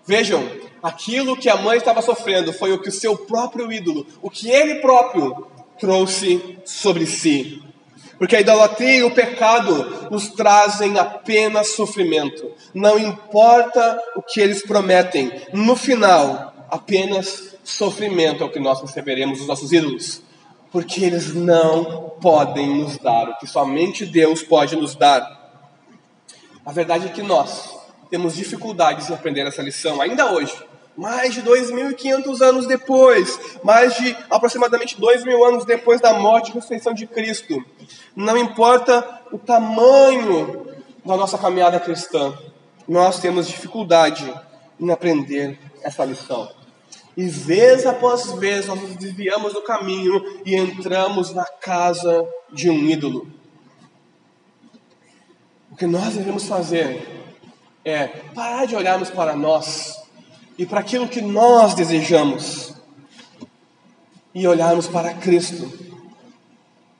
Vejam, 0.05 0.47
aquilo 0.81 1.37
que 1.37 1.49
a 1.49 1.57
mãe 1.57 1.77
estava 1.77 2.01
sofrendo 2.01 2.51
foi 2.51 2.73
o 2.73 2.79
que 2.79 2.89
o 2.89 2.91
seu 2.91 3.17
próprio 3.17 3.71
ídolo, 3.71 4.05
o 4.21 4.29
que 4.29 4.49
ele 4.49 4.75
próprio 4.75 5.47
trouxe 5.79 6.57
sobre 6.65 7.05
si. 7.05 7.61
Porque 8.17 8.35
a 8.35 8.41
idolatria 8.41 8.97
e 8.97 9.03
o 9.03 9.11
pecado 9.11 10.09
nos 10.11 10.29
trazem 10.29 10.99
apenas 10.99 11.69
sofrimento. 11.69 12.51
Não 12.73 12.99
importa 12.99 13.99
o 14.15 14.21
que 14.21 14.39
eles 14.39 14.61
prometem, 14.63 15.31
no 15.51 15.75
final, 15.75 16.53
apenas 16.69 17.55
sofrimento 17.63 18.43
é 18.43 18.45
o 18.45 18.51
que 18.51 18.59
nós 18.59 18.81
receberemos 18.81 19.39
dos 19.39 19.47
nossos 19.47 19.71
ídolos. 19.71 20.21
Porque 20.71 21.03
eles 21.03 21.33
não 21.33 22.11
podem 22.21 22.77
nos 22.77 22.97
dar 22.97 23.29
o 23.29 23.37
que 23.37 23.47
somente 23.47 24.05
Deus 24.05 24.43
pode 24.43 24.75
nos 24.75 24.95
dar. 24.95 25.41
A 26.63 26.71
verdade 26.71 27.07
é 27.07 27.09
que 27.09 27.23
nós 27.23 27.80
temos 28.11 28.35
dificuldades 28.35 29.09
em 29.09 29.13
aprender 29.15 29.47
essa 29.47 29.63
lição 29.63 29.99
ainda 29.99 30.31
hoje 30.31 30.53
mais 30.95 31.33
de 31.33 31.41
2.500 31.41 32.41
anos 32.41 32.67
depois, 32.67 33.39
mais 33.63 33.95
de 33.95 34.15
aproximadamente 34.29 34.99
2.000 34.99 35.47
anos 35.47 35.65
depois 35.65 36.01
da 36.01 36.13
morte 36.13 36.51
e 36.51 36.53
ressurreição 36.53 36.93
de 36.93 37.07
Cristo. 37.07 37.63
Não 38.15 38.37
importa 38.37 39.21
o 39.31 39.37
tamanho 39.37 40.67
da 41.05 41.15
nossa 41.15 41.37
caminhada 41.37 41.79
cristã, 41.79 42.37
nós 42.87 43.19
temos 43.19 43.47
dificuldade 43.47 44.31
em 44.79 44.91
aprender 44.91 45.57
essa 45.81 46.03
lição. 46.03 46.51
E 47.15 47.27
vez 47.27 47.85
após 47.85 48.31
vez 48.33 48.67
nós 48.67 48.81
nos 48.81 48.95
desviamos 48.95 49.53
do 49.53 49.61
caminho 49.61 50.41
e 50.45 50.55
entramos 50.55 51.33
na 51.33 51.45
casa 51.45 52.27
de 52.51 52.69
um 52.69 52.77
ídolo. 52.87 53.27
O 55.71 55.75
que 55.75 55.85
nós 55.85 56.13
devemos 56.13 56.45
fazer 56.45 57.20
é 57.83 58.07
parar 58.07 58.65
de 58.65 58.75
olharmos 58.75 59.09
para 59.09 59.35
nós 59.35 59.99
e 60.57 60.65
para 60.65 60.79
aquilo 60.79 61.07
que 61.07 61.21
nós 61.21 61.73
desejamos 61.73 62.73
e 64.33 64.47
olharmos 64.47 64.87
para 64.87 65.13
Cristo 65.13 65.71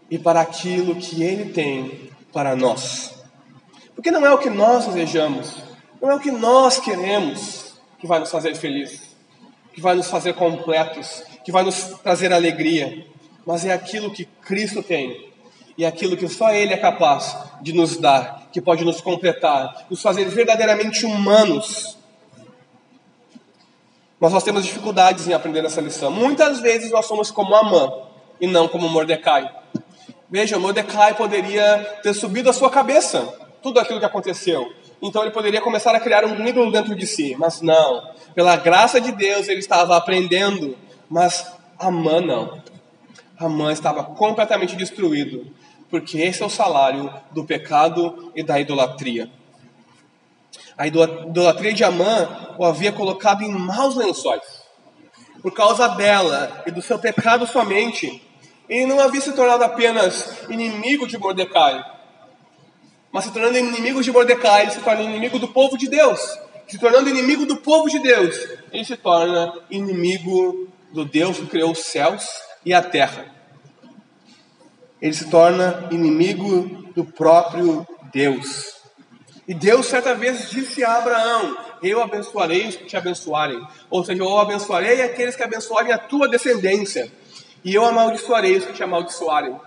e 0.10 0.18
para 0.18 0.42
aquilo 0.42 0.96
que 0.96 1.24
Ele 1.24 1.52
tem 1.52 2.10
para 2.34 2.56
nós. 2.56 3.14
Porque 3.96 4.12
não 4.12 4.26
é 4.26 4.32
o 4.34 4.38
que 4.38 4.50
nós 4.50 4.88
desejamos, 4.88 5.56
não 6.02 6.10
é 6.10 6.16
o 6.16 6.20
que 6.20 6.32
nós 6.32 6.80
queremos 6.80 7.74
que 8.00 8.08
vai 8.08 8.20
nos 8.20 8.32
fazer 8.32 8.56
felizes, 8.56 9.16
que 9.74 9.82
vai 9.82 9.96
nos 9.96 10.10
fazer 10.10 10.34
completos, 10.34 11.24
que 11.46 11.52
vai 11.52 11.64
nos 11.64 11.84
trazer 12.04 12.34
alegria, 12.34 13.06
mas 13.46 13.64
é 13.64 13.72
aquilo 13.72 14.12
que 14.12 14.26
Cristo 14.26 14.82
tem 14.82 15.31
e 15.78 15.86
aquilo 15.86 16.18
que 16.18 16.28
só 16.28 16.52
Ele 16.52 16.74
é 16.74 16.78
capaz 16.78 17.38
de 17.62 17.74
nos 17.74 17.98
dar, 17.98 18.48
que 18.52 18.62
pode 18.62 18.84
nos 18.84 19.02
completar, 19.02 19.86
nos 19.90 20.02
fazer 20.02 20.26
verdadeiramente 20.26 21.06
humanos 21.06 21.98
mas 24.22 24.32
nós 24.32 24.44
temos 24.44 24.64
dificuldades 24.64 25.28
em 25.28 25.34
aprender 25.34 25.66
essa 25.66 25.82
lição. 25.82 26.12
Muitas 26.12 26.60
vezes 26.60 26.92
nós 26.92 27.08
somos 27.08 27.32
como 27.32 27.56
Amã 27.56 27.92
e 28.40 28.46
não 28.46 28.68
como 28.68 28.88
Mordecai. 28.88 29.50
Veja, 30.30 30.60
Mordecai 30.60 31.16
poderia 31.16 32.00
ter 32.04 32.14
subido 32.14 32.48
a 32.48 32.54
sua 32.54 32.70
cabeça 32.70 33.28
tudo 33.64 33.80
aquilo 33.80 33.98
que 33.98 34.06
aconteceu. 34.06 34.72
Então 35.02 35.24
ele 35.24 35.32
poderia 35.32 35.60
começar 35.60 35.96
a 35.96 36.00
criar 36.00 36.24
um 36.24 36.48
ídolo 36.48 36.72
dentro 36.72 36.96
de 36.96 37.08
si, 37.08 37.36
mas 37.40 37.62
não. 37.62 38.12
Pela 38.36 38.56
graça 38.58 39.02
de 39.02 39.12
Deus 39.12 39.48
ele 39.48 39.60
estava 39.60 39.98
aprendendo, 39.98 40.78
mas 41.10 41.52
Amã 41.80 42.22
não. 42.22 42.62
Amã 43.46 43.72
estava 43.72 44.04
completamente 44.04 44.76
destruído, 44.76 45.48
porque 45.90 46.20
esse 46.20 46.42
é 46.42 46.46
o 46.46 46.50
salário 46.50 47.14
do 47.32 47.44
pecado 47.44 48.32
e 48.36 48.44
da 48.44 48.60
idolatria. 48.60 49.30
A 50.78 50.88
idolatria 50.88 51.74
de 51.74 51.84
Amã 51.84 52.56
o 52.58 52.66
havia 52.66 52.92
colocado 52.92 53.44
em 53.44 53.52
maus 53.52 53.96
lençóis. 53.96 54.62
Por 55.42 55.54
causa 55.54 55.88
dela 55.90 56.64
e 56.66 56.72
do 56.72 56.82
seu 56.82 57.00
pecado 57.00 57.48
somente, 57.48 58.22
ele 58.70 58.86
não 58.86 59.00
havia 59.00 59.22
se 59.22 59.34
tornado 59.34 59.64
apenas 59.64 60.48
inimigo 60.50 61.08
de 61.08 61.18
Mordecai, 61.18 61.84
mas 63.12 63.26
se 63.26 63.32
tornando 63.32 63.58
inimigo 63.58 64.02
de 64.02 64.12
Mordecai, 64.12 64.64
ele 64.64 64.72
se 64.72 64.80
torna 64.80 65.02
inimigo 65.02 65.38
do 65.38 65.50
povo 65.50 65.78
de 65.78 65.90
Deus. 65.90 66.40
Se 66.68 66.78
tornando 66.80 67.10
inimigo 67.10 67.46
do 67.46 67.58
povo 67.58 67.90
de 67.90 68.00
Deus, 68.00 68.36
ele 68.72 68.86
se 68.86 68.96
torna 68.96 69.54
inimigo 69.70 70.70
do 70.94 71.04
Deus 71.04 71.38
que 71.38 71.46
criou 71.48 71.72
os 71.72 71.80
céus 71.80 72.26
e 72.66 72.74
a 72.74 72.82
terra. 72.82 73.31
Ele 75.02 75.14
se 75.14 75.30
torna 75.30 75.88
inimigo 75.92 76.92
do 76.96 77.04
próprio 77.04 77.88
Deus. 78.14 78.82
E 79.48 79.54
Deus 79.54 79.88
certa 79.88 80.14
vez 80.14 80.50
disse 80.50 80.84
a 80.84 80.98
Abraão: 80.98 81.58
Eu 81.82 82.02
abençoarei 82.02 82.68
os 82.68 82.76
que 82.76 82.86
te 82.86 82.96
abençoarem. 82.96 83.60
Ou 83.90 84.04
seja, 84.06 84.22
eu 84.22 84.38
abençoarei 84.38 85.02
aqueles 85.02 85.36
que 85.36 85.44
abençoarem 85.44 85.92
a 85.92 85.98
tua 85.98 86.30
descendência. 86.30 87.12
E 87.64 87.74
eu 87.74 87.86
amaldiçoarei 87.86 88.58
os 88.58 88.66
que 88.66 88.74
te 88.74 88.84
amaldiçoarem. 88.84 89.60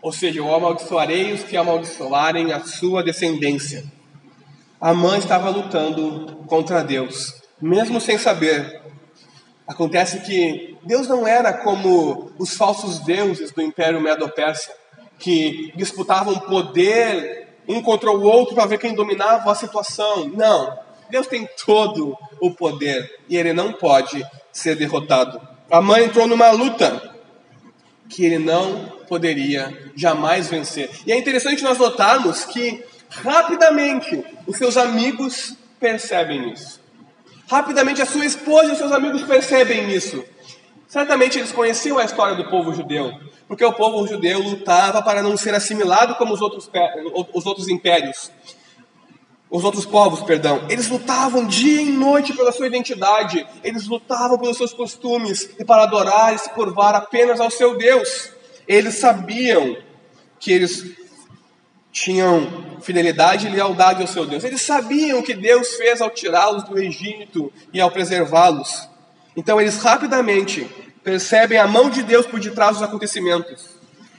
Ou 0.00 0.12
seja, 0.12 0.38
eu 0.38 0.54
amaldiçoarei 0.54 1.32
os 1.32 1.42
que 1.42 1.56
amaldiçoarem 1.56 2.52
a 2.52 2.60
sua 2.60 3.02
descendência. 3.02 3.84
A 4.80 4.94
mãe 4.94 5.18
estava 5.18 5.50
lutando 5.50 6.44
contra 6.46 6.84
Deus, 6.84 7.34
mesmo 7.60 8.00
sem 8.00 8.16
saber. 8.16 8.80
Acontece 9.68 10.20
que 10.20 10.78
Deus 10.82 11.06
não 11.06 11.28
era 11.28 11.52
como 11.52 12.32
os 12.38 12.56
falsos 12.56 13.00
deuses 13.00 13.52
do 13.52 13.60
Império 13.60 14.00
Medo-Persa, 14.00 14.72
que 15.18 15.70
disputavam 15.76 16.38
poder 16.40 17.48
um 17.68 17.82
contra 17.82 18.10
o 18.10 18.22
outro 18.22 18.54
para 18.54 18.64
ver 18.64 18.78
quem 18.78 18.94
dominava 18.94 19.52
a 19.52 19.54
situação. 19.54 20.26
Não. 20.28 20.78
Deus 21.10 21.26
tem 21.26 21.46
todo 21.66 22.16
o 22.40 22.50
poder 22.50 23.20
e 23.28 23.36
ele 23.36 23.52
não 23.52 23.72
pode 23.72 24.24
ser 24.50 24.74
derrotado. 24.74 25.38
A 25.70 25.82
mãe 25.82 26.04
entrou 26.04 26.26
numa 26.26 26.50
luta 26.50 27.14
que 28.08 28.24
ele 28.24 28.38
não 28.38 28.86
poderia 29.06 29.90
jamais 29.94 30.48
vencer. 30.48 30.90
E 31.06 31.12
é 31.12 31.18
interessante 31.18 31.62
nós 31.62 31.76
notarmos 31.76 32.46
que 32.46 32.82
rapidamente 33.10 34.24
os 34.46 34.56
seus 34.56 34.78
amigos 34.78 35.54
percebem 35.78 36.52
isso. 36.52 36.77
Rapidamente 37.48 38.02
a 38.02 38.06
sua 38.06 38.26
esposa 38.26 38.66
e 38.66 38.72
os 38.72 38.78
seus 38.78 38.92
amigos 38.92 39.22
percebem 39.22 39.90
isso. 39.90 40.22
Certamente 40.86 41.38
eles 41.38 41.50
conheciam 41.50 41.98
a 41.98 42.04
história 42.04 42.34
do 42.34 42.48
povo 42.50 42.74
judeu, 42.74 43.10
porque 43.46 43.64
o 43.64 43.72
povo 43.72 44.06
judeu 44.06 44.38
lutava 44.38 45.02
para 45.02 45.22
não 45.22 45.36
ser 45.36 45.54
assimilado 45.54 46.14
como 46.16 46.34
os 46.34 46.42
outros, 46.42 46.70
os 47.32 47.46
outros 47.46 47.68
impérios, 47.68 48.30
os 49.50 49.64
outros 49.64 49.86
povos, 49.86 50.20
perdão. 50.20 50.66
Eles 50.68 50.88
lutavam 50.88 51.46
dia 51.46 51.80
e 51.80 51.90
noite 51.90 52.34
pela 52.34 52.52
sua 52.52 52.66
identidade, 52.66 53.46
eles 53.64 53.86
lutavam 53.86 54.38
pelos 54.38 54.58
seus 54.58 54.74
costumes 54.74 55.50
e 55.58 55.64
para 55.64 55.84
adorar 55.84 56.34
e 56.34 56.38
se 56.38 56.50
curvar 56.50 56.94
apenas 56.94 57.40
ao 57.40 57.50
seu 57.50 57.78
Deus. 57.78 58.30
Eles 58.66 58.96
sabiam 58.96 59.76
que 60.38 60.52
eles 60.52 60.84
tinham 62.00 62.78
fidelidade 62.80 63.46
e 63.46 63.50
lealdade 63.50 64.02
ao 64.02 64.06
seu 64.06 64.24
Deus. 64.24 64.44
Eles 64.44 64.62
sabiam 64.62 65.18
o 65.18 65.22
que 65.22 65.34
Deus 65.34 65.74
fez 65.74 66.00
ao 66.00 66.10
tirá-los 66.10 66.64
do 66.64 66.78
Egito 66.78 67.52
e 67.72 67.80
ao 67.80 67.90
preservá-los. 67.90 68.88
Então 69.36 69.60
eles 69.60 69.82
rapidamente 69.82 70.68
percebem 71.02 71.58
a 71.58 71.66
mão 71.66 71.90
de 71.90 72.02
Deus 72.02 72.26
por 72.26 72.40
detrás 72.40 72.74
dos 72.74 72.82
acontecimentos 72.82 73.66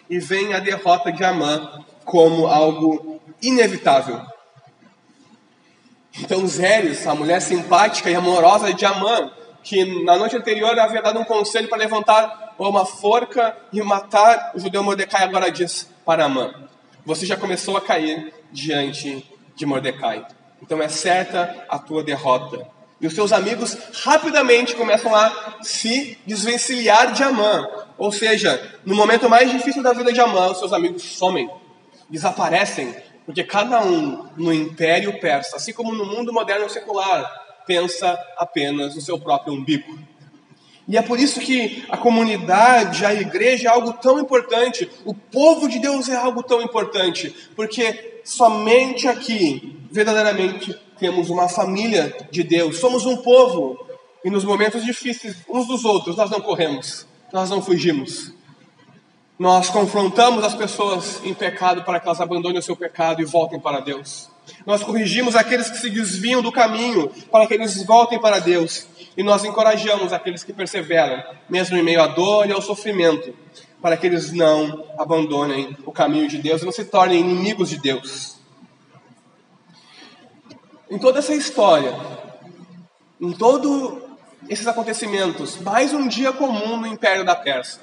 e 0.09 0.19
veem 0.19 0.53
a 0.53 0.59
derrota 0.59 1.11
de 1.11 1.23
Amã 1.23 1.83
como 2.03 2.47
algo 2.47 3.21
inevitável. 3.41 4.21
Então 6.19 6.45
Zeres, 6.47 7.07
a 7.07 7.15
mulher 7.15 7.41
simpática 7.41 8.09
e 8.09 8.15
amorosa 8.15 8.73
de 8.73 8.85
Amã, 8.85 9.31
que 9.63 10.03
na 10.03 10.17
noite 10.17 10.35
anterior 10.35 10.77
havia 10.77 11.01
dado 11.01 11.19
um 11.19 11.23
conselho 11.23 11.69
para 11.69 11.77
levantar 11.77 12.55
uma 12.57 12.85
forca 12.85 13.55
e 13.71 13.81
matar 13.81 14.51
o 14.55 14.59
judeu 14.59 14.83
Mordecai, 14.83 15.23
agora 15.23 15.51
diz 15.51 15.89
para 16.03 16.25
Amã: 16.25 16.68
Você 17.05 17.25
já 17.25 17.35
começou 17.35 17.77
a 17.77 17.81
cair 17.81 18.33
diante 18.51 19.25
de 19.55 19.65
Mordecai. 19.65 20.25
Então 20.62 20.81
é 20.81 20.88
certa 20.88 21.65
a 21.69 21.79
tua 21.79 22.03
derrota. 22.03 22.67
E 23.01 23.07
os 23.07 23.13
seus 23.13 23.31
amigos 23.31 23.77
rapidamente 24.03 24.75
começam 24.75 25.15
a 25.15 25.57
se 25.62 26.17
desvencilhar 26.25 27.13
de 27.13 27.23
Amã. 27.23 27.67
Ou 27.97 28.12
seja, 28.12 28.79
no 28.85 28.95
momento 28.95 29.29
mais 29.29 29.49
difícil 29.49 29.81
da 29.81 29.93
vida 29.93 30.12
de 30.12 30.19
Amã, 30.19 30.51
os 30.51 30.59
seus 30.59 30.73
amigos 30.73 31.03
somem, 31.03 31.49
desaparecem, 32.09 32.93
porque 33.25 33.43
cada 33.43 33.81
um 33.81 34.27
no 34.35 34.53
Império 34.53 35.19
Persa, 35.19 35.55
assim 35.55 35.71
como 35.71 35.93
no 35.93 36.05
mundo 36.05 36.33
moderno 36.33 36.69
secular, 36.69 37.25
pensa 37.65 38.17
apenas 38.38 38.95
no 38.95 39.01
seu 39.01 39.19
próprio 39.19 39.53
umbigo. 39.53 39.97
E 40.89 40.97
é 40.97 41.04
por 41.04 41.19
isso 41.19 41.39
que 41.39 41.86
a 41.88 41.95
comunidade, 41.95 43.06
a 43.06 43.13
igreja 43.13 43.67
é 43.67 43.71
algo 43.71 43.93
tão 43.93 44.19
importante, 44.19 44.89
o 45.06 45.13
povo 45.13 45.69
de 45.69 45.78
Deus 45.78 46.10
é 46.10 46.15
algo 46.15 46.41
tão 46.41 46.63
importante, 46.63 47.34
porque 47.56 48.21
somente 48.23 49.08
aqui, 49.08 49.78
verdadeiramente, 49.91 50.75
temos 50.97 51.30
uma 51.30 51.47
família 51.47 52.17
de 52.32 52.41
Deus, 52.41 52.80
somos 52.80 53.06
um 53.06 53.17
povo, 53.17 53.80
e 54.25 54.32
nos 54.32 54.43
momentos 54.43 54.84
difíceis 54.84 55.36
uns 55.47 55.67
dos 55.67 55.86
outros 55.86 56.17
nós 56.17 56.32
não 56.32 56.41
corremos, 56.41 57.06
nós 57.32 57.52
não 57.52 57.62
fugimos. 57.62 58.34
Nós 59.38 59.69
confrontamos 59.69 60.43
as 60.43 60.56
pessoas 60.56 61.21
em 61.23 61.36
pecado 61.36 61.84
para 61.84 61.99
que 61.99 62.08
elas 62.08 62.19
abandonem 62.19 62.58
o 62.58 62.63
seu 62.63 62.75
pecado 62.75 63.21
e 63.21 63.25
voltem 63.25 63.60
para 63.60 63.80
Deus. 63.80 64.28
Nós 64.65 64.84
corrigimos 64.84 65.36
aqueles 65.36 65.69
que 65.69 65.78
se 65.78 65.89
desviam 65.89 66.41
do 66.41 66.52
caminho 66.52 67.10
para 67.32 67.45
que 67.45 67.54
eles 67.54 67.86
voltem 67.86 68.19
para 68.19 68.39
Deus. 68.39 68.88
E 69.19 69.23
nós 69.23 69.43
encorajamos 69.43 70.13
aqueles 70.13 70.45
que 70.45 70.53
perseveram, 70.53 71.21
mesmo 71.49 71.75
em 71.75 71.84
meio 71.84 72.01
à 72.01 72.08
dor 72.08 72.47
e 72.47 72.53
ao 72.53 72.62
sofrimento, 72.62 73.36
para 73.82 73.97
que 73.97 74.08
eles 74.08 74.32
não 74.32 74.86
abandonem 74.97 75.75
o 75.86 75.91
caminho 75.91 76.29
de 76.29 76.38
Deus 76.38 76.62
e 76.62 76.65
não 76.65 76.71
se 76.71 76.86
tornem 76.86 77.19
inimigos 77.19 77.67
de 77.67 77.77
Deus. 77.79 78.38
Em 80.89 80.97
toda 80.97 81.19
essa 81.19 81.36
história, 81.36 81.93
em 83.19 83.34
todos 83.34 84.01
esses 84.47 84.65
acontecimentos, 84.65 85.58
mais 85.58 85.93
um 85.93 86.08
dia 86.08 86.32
comum 86.32 86.77
no 86.77 86.88
Império 86.88 87.25
da 87.25 87.36
Pérsia. 87.36 87.82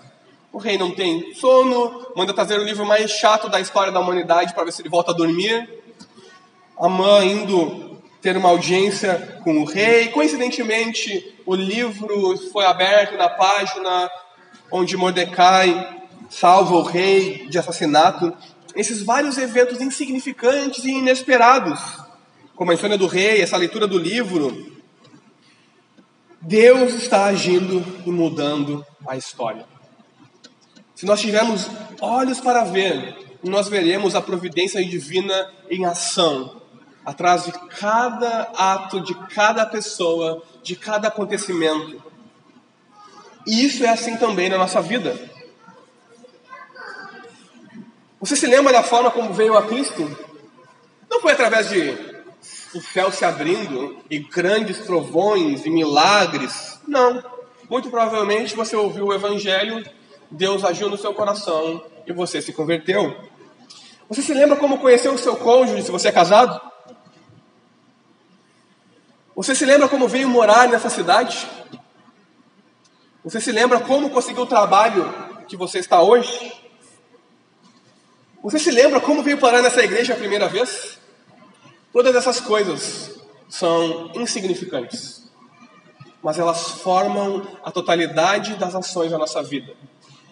O 0.50 0.56
rei 0.56 0.78
não 0.78 0.90
tem 0.90 1.34
sono, 1.34 2.12
manda 2.16 2.32
trazer 2.32 2.58
o 2.58 2.64
livro 2.64 2.86
mais 2.86 3.10
chato 3.10 3.50
da 3.50 3.60
história 3.60 3.92
da 3.92 4.00
humanidade 4.00 4.54
para 4.54 4.64
ver 4.64 4.72
se 4.72 4.80
ele 4.80 4.88
volta 4.88 5.10
a 5.10 5.14
dormir 5.14 5.68
a 6.78 6.88
mãe 6.88 7.30
indo 7.30 7.95
ter 8.20 8.36
uma 8.36 8.48
audiência 8.48 9.40
com 9.44 9.58
o 9.58 9.64
rei. 9.64 10.08
Coincidentemente, 10.08 11.34
o 11.44 11.54
livro 11.54 12.36
foi 12.52 12.64
aberto 12.64 13.16
na 13.16 13.28
página 13.28 14.10
onde 14.70 14.96
Mordecai 14.96 16.04
salva 16.28 16.74
o 16.74 16.82
rei 16.82 17.46
de 17.48 17.58
assassinato. 17.58 18.36
Esses 18.74 19.02
vários 19.02 19.38
eventos 19.38 19.80
insignificantes 19.80 20.84
e 20.84 20.90
inesperados, 20.90 21.80
como 22.54 22.70
a 22.70 22.74
história 22.74 22.98
do 22.98 23.06
rei, 23.06 23.40
essa 23.40 23.56
leitura 23.56 23.86
do 23.86 23.98
livro, 23.98 24.76
Deus 26.40 26.94
está 26.94 27.24
agindo 27.24 27.84
e 28.04 28.10
mudando 28.10 28.84
a 29.06 29.16
história. 29.16 29.64
Se 30.94 31.06
nós 31.06 31.20
tivermos 31.20 31.68
olhos 32.00 32.40
para 32.40 32.64
ver, 32.64 33.16
nós 33.42 33.68
veremos 33.68 34.14
a 34.14 34.22
providência 34.22 34.84
divina 34.84 35.52
em 35.70 35.84
ação 35.84 36.62
atrás 37.06 37.44
de 37.44 37.52
cada 37.52 38.50
ato, 38.56 39.00
de 39.00 39.14
cada 39.28 39.64
pessoa, 39.64 40.42
de 40.60 40.74
cada 40.74 41.06
acontecimento. 41.06 42.02
E 43.46 43.64
isso 43.64 43.84
é 43.84 43.88
assim 43.88 44.16
também 44.16 44.48
na 44.48 44.58
nossa 44.58 44.82
vida. 44.82 45.16
Você 48.18 48.34
se 48.34 48.46
lembra 48.48 48.72
da 48.72 48.82
forma 48.82 49.08
como 49.12 49.32
veio 49.32 49.56
a 49.56 49.62
Cristo? 49.62 50.04
Não 51.08 51.20
foi 51.20 51.32
através 51.32 51.68
de 51.68 52.16
o 52.74 52.80
céu 52.80 53.12
se 53.12 53.24
abrindo 53.24 53.98
e 54.10 54.18
grandes 54.18 54.80
trovões 54.80 55.64
e 55.64 55.70
milagres. 55.70 56.80
Não. 56.88 57.22
Muito 57.70 57.88
provavelmente 57.88 58.56
você 58.56 58.74
ouviu 58.74 59.06
o 59.06 59.14
Evangelho, 59.14 59.88
Deus 60.28 60.64
agiu 60.64 60.88
no 60.88 60.98
seu 60.98 61.14
coração 61.14 61.84
e 62.04 62.12
você 62.12 62.42
se 62.42 62.52
converteu. 62.52 63.16
Você 64.08 64.22
se 64.22 64.34
lembra 64.34 64.56
como 64.56 64.78
conheceu 64.78 65.14
o 65.14 65.18
seu 65.18 65.36
cônjuge 65.36 65.84
se 65.84 65.90
você 65.92 66.08
é 66.08 66.12
casado? 66.12 66.60
Você 69.36 69.54
se 69.54 69.66
lembra 69.66 69.86
como 69.86 70.08
veio 70.08 70.30
morar 70.30 70.66
nessa 70.66 70.88
cidade? 70.88 71.46
Você 73.22 73.38
se 73.38 73.52
lembra 73.52 73.78
como 73.80 74.08
conseguiu 74.08 74.44
o 74.44 74.46
trabalho 74.46 75.14
que 75.46 75.58
você 75.58 75.78
está 75.78 76.00
hoje? 76.00 76.54
Você 78.42 78.58
se 78.58 78.70
lembra 78.70 78.98
como 78.98 79.22
veio 79.22 79.36
parar 79.36 79.60
nessa 79.60 79.84
igreja 79.84 80.14
a 80.14 80.16
primeira 80.16 80.48
vez? 80.48 80.98
Todas 81.92 82.16
essas 82.16 82.40
coisas 82.40 83.20
são 83.46 84.10
insignificantes, 84.14 85.30
mas 86.22 86.38
elas 86.38 86.70
formam 86.70 87.46
a 87.62 87.70
totalidade 87.70 88.54
das 88.54 88.74
ações 88.74 89.10
da 89.10 89.18
nossa 89.18 89.42
vida. 89.42 89.74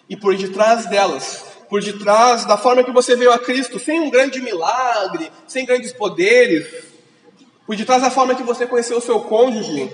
E 0.09 0.17
por 0.17 0.35
detrás 0.35 0.87
delas, 0.87 1.45
por 1.69 1.79
detrás 1.79 2.43
da 2.45 2.57
forma 2.57 2.83
que 2.83 2.91
você 2.91 3.15
veio 3.15 3.31
a 3.31 3.37
Cristo, 3.37 3.77
sem 3.77 3.99
um 3.99 4.09
grande 4.09 4.41
milagre, 4.41 5.31
sem 5.45 5.63
grandes 5.63 5.93
poderes, 5.93 6.94
por 7.65 7.75
detrás 7.75 8.01
da 8.01 8.11
forma 8.11 8.35
que 8.35 8.43
você 8.43 8.67
conheceu 8.67 8.97
o 8.97 9.01
seu 9.01 9.19
cônjuge, 9.21 9.91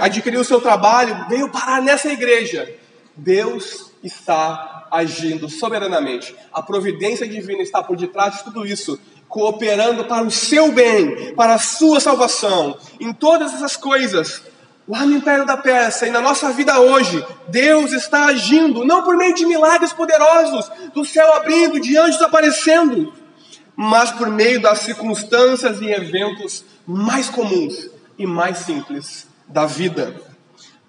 adquiriu 0.00 0.40
o 0.40 0.44
seu 0.44 0.60
trabalho, 0.60 1.26
veio 1.28 1.50
parar 1.50 1.80
nessa 1.80 2.08
igreja, 2.08 2.68
Deus 3.16 3.92
está 4.02 4.86
agindo 4.90 5.48
soberanamente. 5.48 6.34
A 6.52 6.62
providência 6.62 7.28
divina 7.28 7.62
está 7.62 7.82
por 7.82 7.96
detrás 7.96 8.38
de 8.38 8.44
tudo 8.44 8.66
isso 8.66 8.98
cooperando 9.28 10.04
para 10.06 10.24
o 10.24 10.30
seu 10.30 10.72
bem, 10.72 11.34
para 11.34 11.54
a 11.54 11.58
sua 11.58 12.00
salvação. 12.00 12.78
Em 12.98 13.12
todas 13.12 13.52
essas 13.52 13.76
coisas, 13.76 14.42
lá 14.88 15.04
no 15.04 15.16
Império 15.16 15.44
da 15.44 15.56
Pérsia 15.56 16.06
e 16.06 16.10
na 16.10 16.20
nossa 16.20 16.50
vida 16.50 16.80
hoje, 16.80 17.24
Deus 17.48 17.92
está 17.92 18.26
agindo, 18.26 18.84
não 18.84 19.02
por 19.02 19.16
meio 19.16 19.34
de 19.34 19.44
milagres 19.44 19.92
poderosos, 19.92 20.70
do 20.94 21.04
céu 21.04 21.34
abrindo, 21.34 21.78
de 21.78 21.96
anjos 21.96 22.22
aparecendo, 22.22 23.12
mas 23.76 24.10
por 24.10 24.28
meio 24.28 24.60
das 24.60 24.80
circunstâncias 24.80 25.80
e 25.80 25.90
eventos 25.90 26.64
mais 26.90 27.28
comuns 27.28 27.90
e 28.18 28.26
mais 28.26 28.60
simples 28.60 29.26
da 29.46 29.66
vida, 29.66 30.18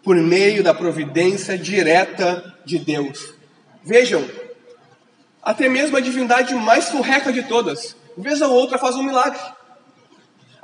por 0.01 0.15
meio 0.15 0.63
da 0.63 0.73
providência 0.73 1.57
direta 1.57 2.55
de 2.65 2.79
Deus. 2.79 3.33
Vejam, 3.83 4.23
até 5.43 5.67
mesmo 5.67 5.97
a 5.97 5.99
divindade 5.99 6.55
mais 6.55 6.87
furreca 6.87 7.33
de 7.33 7.43
todas, 7.43 7.97
vez 8.17 8.39
ou 8.39 8.49
outra 8.49 8.77
faz 8.77 8.95
um 8.95 9.03
milagre. 9.03 9.41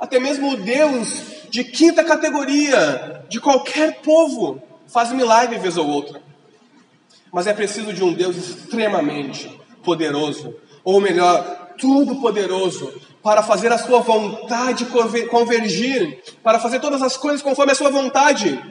Até 0.00 0.18
mesmo 0.18 0.52
o 0.52 0.56
Deus 0.56 1.22
de 1.50 1.64
quinta 1.64 2.02
categoria, 2.02 3.22
de 3.28 3.38
qualquer 3.38 4.00
povo, 4.00 4.62
faz 4.88 5.12
milagre 5.12 5.58
vez 5.58 5.76
ou 5.76 5.86
outra. 5.86 6.22
Mas 7.30 7.46
é 7.46 7.52
preciso 7.52 7.92
de 7.92 8.02
um 8.02 8.14
Deus 8.14 8.36
extremamente 8.38 9.50
poderoso, 9.84 10.56
ou 10.82 10.98
melhor, 10.98 11.65
todo-poderoso, 11.78 12.92
para 13.22 13.42
fazer 13.42 13.72
a 13.72 13.78
sua 13.78 14.00
vontade 14.00 14.86
convergir, 15.30 16.22
para 16.42 16.58
fazer 16.58 16.80
todas 16.80 17.02
as 17.02 17.16
coisas 17.16 17.42
conforme 17.42 17.72
a 17.72 17.74
sua 17.74 17.90
vontade, 17.90 18.62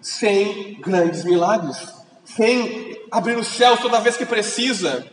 sem 0.00 0.78
grandes 0.80 1.24
milagres, 1.24 1.76
sem 2.24 3.00
abrir 3.10 3.36
os 3.36 3.48
céus 3.48 3.80
toda 3.80 4.00
vez 4.00 4.16
que 4.16 4.24
precisa, 4.24 5.06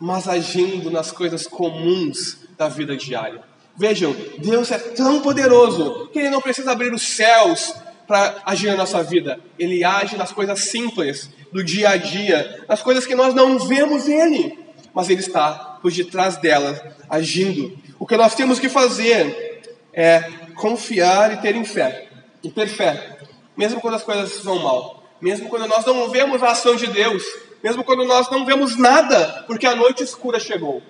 mas 0.00 0.28
agindo 0.28 0.90
nas 0.90 1.12
coisas 1.12 1.46
comuns 1.46 2.38
da 2.56 2.68
vida 2.68 2.96
diária. 2.96 3.42
Vejam, 3.76 4.14
Deus 4.38 4.70
é 4.70 4.78
tão 4.78 5.20
poderoso 5.20 6.08
que 6.12 6.18
Ele 6.18 6.30
não 6.30 6.40
precisa 6.40 6.72
abrir 6.72 6.92
os 6.92 7.02
céus 7.02 7.74
para 8.06 8.36
agir 8.44 8.68
na 8.68 8.76
nossa 8.76 9.02
vida. 9.02 9.40
Ele 9.58 9.82
age 9.82 10.16
nas 10.16 10.32
coisas 10.32 10.60
simples 10.60 11.30
do 11.52 11.62
dia 11.64 11.90
a 11.90 11.96
dia, 11.96 12.64
nas 12.68 12.82
coisas 12.82 13.06
que 13.06 13.14
nós 13.14 13.34
não 13.34 13.58
vemos 13.58 14.08
Ele, 14.08 14.63
mas 14.94 15.10
Ele 15.10 15.20
está 15.20 15.78
por 15.82 15.90
detrás 15.90 16.36
delas, 16.36 16.80
agindo. 17.10 17.76
O 17.98 18.06
que 18.06 18.16
nós 18.16 18.34
temos 18.34 18.58
que 18.58 18.68
fazer 18.68 19.62
é 19.92 20.20
confiar 20.54 21.32
e 21.32 21.36
ter 21.38 21.62
fé, 21.64 22.08
e 22.42 22.50
ter 22.50 22.68
fé, 22.68 23.18
mesmo 23.56 23.80
quando 23.80 23.94
as 23.94 24.02
coisas 24.02 24.38
vão 24.42 24.60
mal, 24.60 25.02
mesmo 25.20 25.48
quando 25.48 25.66
nós 25.66 25.84
não 25.84 26.08
vemos 26.10 26.42
a 26.42 26.50
ação 26.52 26.76
de 26.76 26.86
Deus, 26.86 27.22
mesmo 27.62 27.82
quando 27.82 28.04
nós 28.04 28.30
não 28.30 28.44
vemos 28.44 28.76
nada, 28.76 29.44
porque 29.46 29.66
a 29.66 29.74
noite 29.74 30.02
escura 30.02 30.38
chegou. 30.38 30.82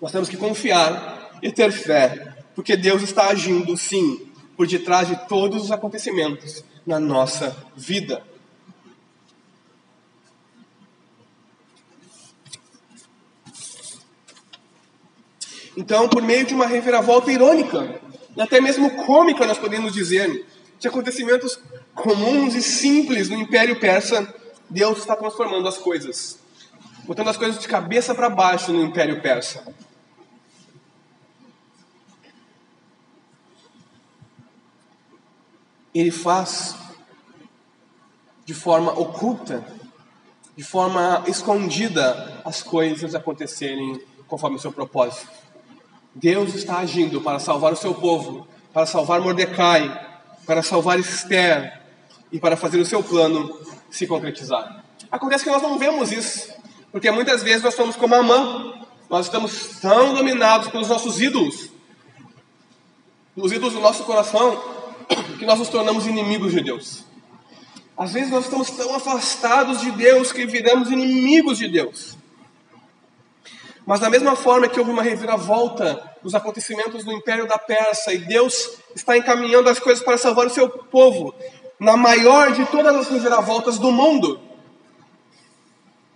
Nós 0.00 0.12
temos 0.12 0.28
que 0.28 0.36
confiar 0.36 1.38
e 1.42 1.50
ter 1.50 1.72
fé, 1.72 2.34
porque 2.54 2.76
Deus 2.76 3.02
está 3.02 3.28
agindo, 3.28 3.76
sim, 3.76 4.30
por 4.56 4.66
detrás 4.66 5.08
de 5.08 5.16
todos 5.28 5.64
os 5.64 5.72
acontecimentos 5.72 6.64
na 6.86 7.00
nossa 7.00 7.56
vida. 7.76 8.22
Então, 15.76 16.08
por 16.08 16.22
meio 16.22 16.46
de 16.46 16.54
uma 16.54 16.66
reviravolta 16.66 17.30
irônica, 17.30 18.00
e 18.36 18.40
até 18.40 18.60
mesmo 18.60 19.04
cômica, 19.04 19.46
nós 19.46 19.58
podemos 19.58 19.92
dizer, 19.92 20.46
de 20.78 20.88
acontecimentos 20.88 21.58
comuns 21.94 22.54
e 22.54 22.62
simples 22.62 23.28
no 23.28 23.36
Império 23.36 23.78
Persa, 23.78 24.34
Deus 24.68 24.98
está 24.98 25.14
transformando 25.14 25.68
as 25.68 25.78
coisas, 25.78 26.38
botando 27.04 27.28
as 27.28 27.36
coisas 27.36 27.60
de 27.60 27.68
cabeça 27.68 28.14
para 28.14 28.30
baixo 28.30 28.72
no 28.72 28.82
Império 28.82 29.20
Persa. 29.20 29.62
ele 35.98 36.10
faz 36.10 36.76
de 38.44 38.52
forma 38.52 38.92
oculta, 38.92 39.64
de 40.54 40.62
forma 40.62 41.24
escondida, 41.26 42.42
as 42.44 42.62
coisas 42.62 43.14
acontecerem 43.14 43.98
conforme 44.28 44.56
o 44.56 44.58
seu 44.58 44.70
propósito. 44.70 45.45
Deus 46.18 46.54
está 46.54 46.78
agindo 46.78 47.20
para 47.20 47.38
salvar 47.38 47.74
o 47.74 47.76
seu 47.76 47.94
povo, 47.94 48.48
para 48.72 48.86
salvar 48.86 49.20
Mordecai, 49.20 50.16
para 50.46 50.62
salvar 50.62 50.98
Esther 50.98 51.82
e 52.32 52.40
para 52.40 52.56
fazer 52.56 52.80
o 52.80 52.86
seu 52.86 53.02
plano 53.02 53.60
se 53.90 54.06
concretizar. 54.06 54.82
Acontece 55.10 55.44
que 55.44 55.50
nós 55.50 55.60
não 55.60 55.78
vemos 55.78 56.10
isso, 56.10 56.54
porque 56.90 57.10
muitas 57.10 57.42
vezes 57.42 57.62
nós 57.62 57.74
somos 57.74 57.96
como 57.96 58.14
a 58.14 58.22
mãe, 58.22 58.82
nós 59.10 59.26
estamos 59.26 59.78
tão 59.78 60.14
dominados 60.14 60.68
pelos 60.68 60.88
nossos 60.88 61.20
ídolos, 61.20 61.68
os 63.36 63.52
ídolos 63.52 63.74
do 63.74 63.80
nosso 63.80 64.02
coração, 64.04 64.58
que 65.38 65.44
nós 65.44 65.58
nos 65.58 65.68
tornamos 65.68 66.06
inimigos 66.06 66.52
de 66.52 66.62
Deus. 66.62 67.04
Às 67.94 68.14
vezes 68.14 68.30
nós 68.30 68.44
estamos 68.44 68.70
tão 68.70 68.94
afastados 68.94 69.82
de 69.82 69.90
Deus 69.90 70.32
que 70.32 70.46
viramos 70.46 70.90
inimigos 70.90 71.58
de 71.58 71.68
Deus. 71.68 72.15
Mas 73.86 74.00
da 74.00 74.10
mesma 74.10 74.34
forma 74.34 74.68
que 74.68 74.80
houve 74.80 74.90
uma 74.90 75.02
reviravolta 75.02 76.02
nos 76.20 76.34
acontecimentos 76.34 77.04
do 77.04 77.12
Império 77.12 77.46
da 77.46 77.56
Pérsia 77.56 78.12
e 78.12 78.18
Deus 78.18 78.78
está 78.96 79.16
encaminhando 79.16 79.70
as 79.70 79.78
coisas 79.78 80.04
para 80.04 80.18
salvar 80.18 80.48
o 80.48 80.50
seu 80.50 80.68
povo, 80.68 81.32
na 81.78 81.96
maior 81.96 82.50
de 82.50 82.66
todas 82.66 82.96
as 82.96 83.08
reviravoltas 83.08 83.78
do 83.78 83.92
mundo, 83.92 84.40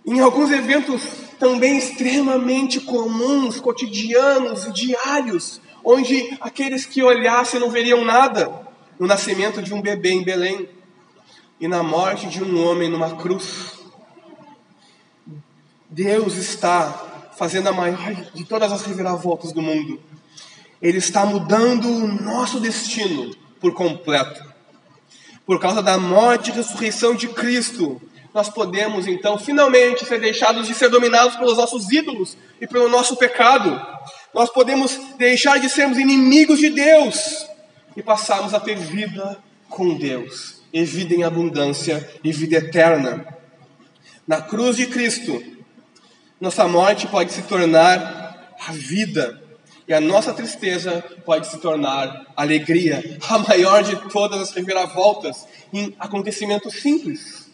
em 0.05 0.19
alguns 0.19 0.51
eventos 0.51 1.01
também 1.39 1.77
extremamente 1.77 2.81
comuns, 2.81 3.61
cotidianos 3.61 4.65
e 4.65 4.73
diários, 4.73 5.61
onde 5.81 6.37
aqueles 6.41 6.85
que 6.85 7.01
olhassem 7.01 7.59
não 7.59 7.69
veriam 7.69 8.03
nada 8.03 8.51
no 8.99 9.07
nascimento 9.07 9.61
de 9.61 9.73
um 9.73 9.81
bebê 9.81 10.11
em 10.11 10.23
Belém 10.23 10.67
e 11.59 11.69
na 11.69 11.81
morte 11.81 12.27
de 12.27 12.43
um 12.43 12.67
homem 12.67 12.89
numa 12.89 13.15
cruz. 13.15 13.79
Deus 15.89 16.35
está 16.35 17.10
fazendo 17.41 17.69
a 17.69 17.73
maior 17.73 18.13
de 18.35 18.43
todas 18.43 18.71
as 18.71 18.83
reviravoltas 18.83 19.51
do 19.51 19.63
mundo. 19.63 19.99
Ele 20.79 20.99
está 20.99 21.25
mudando 21.25 21.87
o 21.87 22.07
nosso 22.07 22.59
destino 22.59 23.35
por 23.59 23.73
completo. 23.73 24.43
Por 25.43 25.59
causa 25.59 25.81
da 25.81 25.97
morte 25.97 26.51
e 26.51 26.53
ressurreição 26.53 27.15
de 27.15 27.29
Cristo, 27.29 27.99
nós 28.31 28.47
podemos 28.47 29.07
então 29.07 29.39
finalmente 29.39 30.05
ser 30.05 30.21
deixados 30.21 30.67
de 30.67 30.75
ser 30.75 30.89
dominados 30.89 31.35
pelos 31.35 31.57
nossos 31.57 31.91
ídolos 31.91 32.37
e 32.61 32.67
pelo 32.67 32.87
nosso 32.87 33.15
pecado. 33.15 33.81
Nós 34.35 34.51
podemos 34.51 34.95
deixar 35.17 35.59
de 35.59 35.67
sermos 35.67 35.97
inimigos 35.97 36.59
de 36.59 36.69
Deus 36.69 37.47
e 37.97 38.03
passarmos 38.03 38.53
a 38.53 38.59
ter 38.59 38.77
vida 38.77 39.39
com 39.67 39.97
Deus, 39.97 40.61
e 40.71 40.85
vida 40.85 41.15
em 41.15 41.23
abundância 41.23 42.07
e 42.23 42.31
vida 42.31 42.57
eterna. 42.57 43.25
Na 44.27 44.43
cruz 44.43 44.77
de 44.77 44.85
Cristo, 44.85 45.59
nossa 46.41 46.67
morte 46.67 47.07
pode 47.07 47.31
se 47.31 47.43
tornar 47.43 48.53
a 48.67 48.71
vida, 48.71 49.41
e 49.87 49.93
a 49.93 50.01
nossa 50.01 50.33
tristeza 50.33 51.03
pode 51.23 51.47
se 51.47 51.59
tornar 51.59 52.25
alegria, 52.35 53.17
a 53.29 53.37
maior 53.37 53.83
de 53.83 53.95
todas 54.09 54.41
as 54.41 54.51
reviravoltas 54.51 55.47
em 55.71 55.95
acontecimentos 55.99 56.81
simples. 56.81 57.49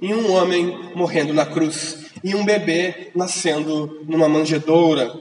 Em 0.00 0.14
um 0.14 0.32
homem 0.32 0.92
morrendo 0.96 1.32
na 1.32 1.46
cruz, 1.46 2.06
e 2.24 2.34
um 2.34 2.44
bebê 2.44 3.10
nascendo 3.14 4.04
numa 4.08 4.28
manjedoura. 4.28 5.14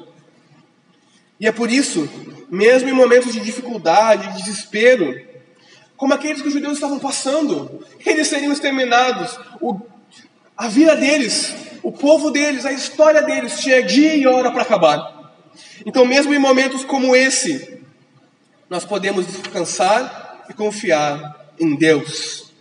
E 1.40 1.46
é 1.48 1.52
por 1.52 1.70
isso 1.70 2.10
mesmo 2.50 2.90
em 2.90 2.94
momentos 2.94 3.32
de 3.32 3.40
dificuldade, 3.40 4.28
de 4.34 4.44
desespero, 4.44 5.16
como 5.96 6.14
aqueles 6.14 6.42
que 6.42 6.48
os 6.48 6.54
judeus 6.54 6.74
estavam 6.74 7.00
passando, 7.00 7.86
eles 8.06 8.28
seriam 8.28 8.52
exterminados. 8.52 9.40
O, 9.62 9.80
a 10.58 10.68
vida 10.68 10.96
deles, 10.96 11.56
o 11.84 11.92
povo 11.92 12.30
deles, 12.32 12.66
a 12.66 12.72
história 12.72 13.22
deles 13.22 13.60
tinha 13.60 13.84
dia 13.84 14.16
e 14.16 14.28
hora 14.28 14.52
para 14.52 14.62
acabar. 14.62 15.34
Então, 15.86 16.06
mesmo 16.06 16.34
em 16.34 16.40
momentos 16.40 16.84
como 16.84 17.16
esse, 17.16 17.82
nós 18.70 18.86
podemos 18.86 19.26
descansar 19.28 20.46
e 20.50 20.54
confiar 20.54 21.54
em 21.60 21.76
Deus, 21.76 22.52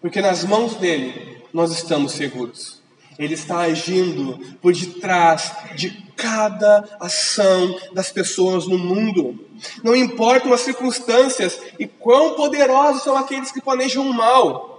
porque 0.00 0.20
nas 0.20 0.44
mãos 0.44 0.74
dele 0.76 1.42
nós 1.52 1.72
estamos 1.72 2.12
seguros. 2.12 2.80
Ele 3.18 3.34
está 3.34 3.58
agindo 3.60 4.38
por 4.62 4.72
detrás 4.72 5.52
de 5.76 5.90
cada 6.16 6.84
ação 6.98 7.78
das 7.92 8.10
pessoas 8.10 8.66
no 8.66 8.78
mundo. 8.78 9.46
Não 9.82 9.94
importam 9.94 10.52
as 10.52 10.62
circunstâncias 10.62 11.60
e 11.78 11.86
quão 11.86 12.34
poderosos 12.34 13.02
são 13.02 13.16
aqueles 13.16 13.52
que 13.52 13.60
planejam 13.60 14.08
o 14.08 14.14
mal, 14.14 14.69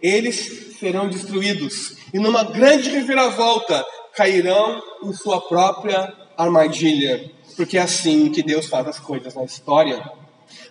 eles 0.00 0.76
serão 0.78 1.08
destruídos 1.08 1.96
e 2.12 2.18
numa 2.18 2.44
grande 2.44 2.90
reviravolta 2.90 3.84
cairão 4.14 4.82
em 5.04 5.12
sua 5.12 5.40
própria 5.40 6.12
armadilha, 6.36 7.30
porque 7.56 7.78
é 7.78 7.82
assim 7.82 8.30
que 8.30 8.42
Deus 8.42 8.66
faz 8.66 8.86
as 8.86 8.98
coisas 8.98 9.34
na 9.34 9.44
história. 9.44 10.02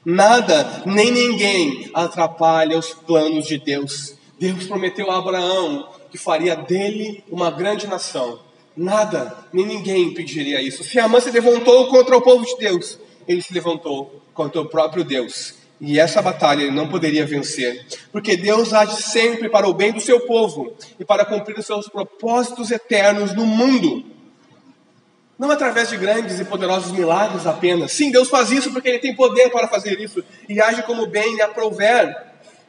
Nada 0.03 0.83
nem 0.85 1.11
ninguém 1.11 1.89
atrapalha 1.93 2.77
os 2.77 2.93
planos 2.93 3.47
de 3.47 3.57
Deus. 3.57 4.15
Deus 4.39 4.65
prometeu 4.65 5.09
a 5.09 5.17
Abraão 5.17 5.89
que 6.11 6.17
faria 6.17 6.55
dele 6.55 7.23
uma 7.29 7.51
grande 7.51 7.87
nação. 7.87 8.39
Nada 8.75 9.45
nem 9.53 9.65
ninguém 9.65 10.09
impediria 10.09 10.61
isso. 10.61 10.83
Se 10.83 10.99
Amã 10.99 11.19
se 11.19 11.31
levantou 11.31 11.87
contra 11.87 12.17
o 12.17 12.21
povo 12.21 12.45
de 12.45 12.57
Deus, 12.57 12.99
ele 13.27 13.41
se 13.41 13.53
levantou 13.53 14.21
contra 14.33 14.61
o 14.61 14.65
próprio 14.65 15.03
Deus. 15.03 15.55
E 15.79 15.99
essa 15.99 16.21
batalha 16.21 16.63
ele 16.63 16.71
não 16.71 16.87
poderia 16.87 17.25
vencer, 17.25 17.85
porque 18.11 18.37
Deus 18.37 18.73
age 18.73 19.01
sempre 19.01 19.49
para 19.49 19.67
o 19.67 19.73
bem 19.73 19.91
do 19.91 19.99
seu 19.99 20.21
povo 20.21 20.73
e 20.97 21.03
para 21.03 21.25
cumprir 21.25 21.57
os 21.59 21.65
seus 21.65 21.89
propósitos 21.89 22.71
eternos 22.71 23.33
no 23.33 23.45
mundo. 23.45 24.05
Não 25.37 25.51
através 25.51 25.89
de 25.89 25.97
grandes 25.97 26.39
e 26.39 26.45
poderosos 26.45 26.93
milagres 26.93 27.45
apenas. 27.45 27.91
Sim, 27.91 28.09
Deus 28.09 28.29
faz 28.29 28.51
isso 28.51 28.71
porque 28.71 28.87
Ele 28.87 28.99
tem 28.99 29.13
poder 29.13 29.49
para 29.49 29.67
fazer 29.67 29.99
isso 29.99 30.23
e 30.47 30.61
age 30.61 30.81
como 30.83 31.07
bem 31.07 31.35
lhe 31.35 31.41
aprouver. 31.41 32.15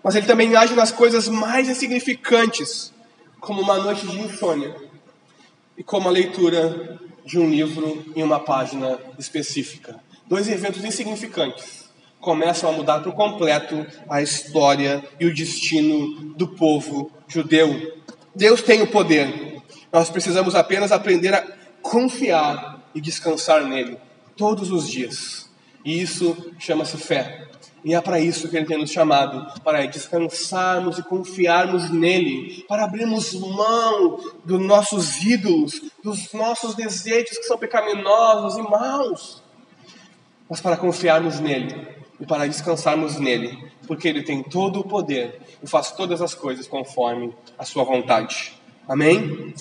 Mas 0.03 0.17
Ele 0.17 0.27
também 0.27 0.55
age 0.57 0.75
nas 0.75 0.91
coisas 0.91 1.29
mais 1.29 1.69
insignificantes, 1.69 2.93
como 3.39 3.63
uma 3.63 3.79
noite 3.79 4.05
de 4.05 4.19
insônia 4.19 4.75
e 5.79 5.85
como 5.85 6.09
a 6.09 6.13
leitura 6.13 6.99
de 7.25 7.39
um 7.39 7.49
livro 7.49 8.05
em 8.17 8.23
uma 8.25 8.41
página 8.41 8.99
específica. 9.17 10.01
Dois 10.27 10.49
eventos 10.49 10.85
insignificantes 10.85 11.86
começam 12.27 12.68
a 12.68 12.72
mudar 12.72 13.05
por 13.05 13.12
completo 13.12 13.87
a 14.11 14.20
história 14.20 15.01
e 15.20 15.27
o 15.27 15.33
destino 15.33 16.35
do 16.35 16.49
povo 16.49 17.09
judeu. 17.29 18.03
Deus 18.35 18.62
tem 18.62 18.83
o 18.83 18.91
poder. 18.91 19.62
Nós 19.93 20.11
precisamos 20.11 20.57
apenas 20.57 20.91
aprender 20.91 21.33
a 21.33 21.47
confiar 21.81 22.83
e 22.93 23.01
descansar 23.01 23.64
nele 23.64 23.97
todos 24.37 24.72
os 24.72 24.89
dias. 24.89 25.49
E 25.85 26.03
isso 26.03 26.53
chama-se 26.59 26.97
fé. 26.97 27.47
E 27.85 27.95
é 27.95 28.01
para 28.01 28.18
isso 28.18 28.49
que 28.49 28.57
ele 28.57 28.66
tem 28.66 28.79
nos 28.79 28.91
chamado, 28.91 29.62
para 29.62 29.87
descansarmos 29.87 30.99
e 30.99 31.05
confiarmos 31.05 31.91
nele, 31.91 32.64
para 32.66 32.83
abrirmos 32.83 33.35
mão 33.35 34.18
dos 34.45 34.61
nossos 34.61 35.22
ídolos, 35.22 35.81
dos 36.03 36.33
nossos 36.33 36.74
desejos 36.74 37.39
que 37.39 37.45
são 37.45 37.57
pecaminosos 37.57 38.59
e 38.59 38.62
maus, 38.62 39.45
mas 40.51 40.61
para 40.61 40.77
confiarmos 40.77 41.39
nele 41.39 41.95
e 42.21 42.27
para 42.27 42.47
descansarmos 42.47 43.19
nele, 43.19 43.59
porque 43.87 44.09
ele 44.09 44.23
tem 44.23 44.43
todo 44.43 44.81
o 44.81 44.85
poder 44.85 45.41
e 45.62 45.67
faz 45.67 45.93
todas 45.93 46.21
as 46.23 46.35
coisas 46.35 46.67
conforme 46.67 47.35
a 47.59 47.64
sua 47.64 47.85
vontade. 47.85 48.55
Amém? 48.89 49.53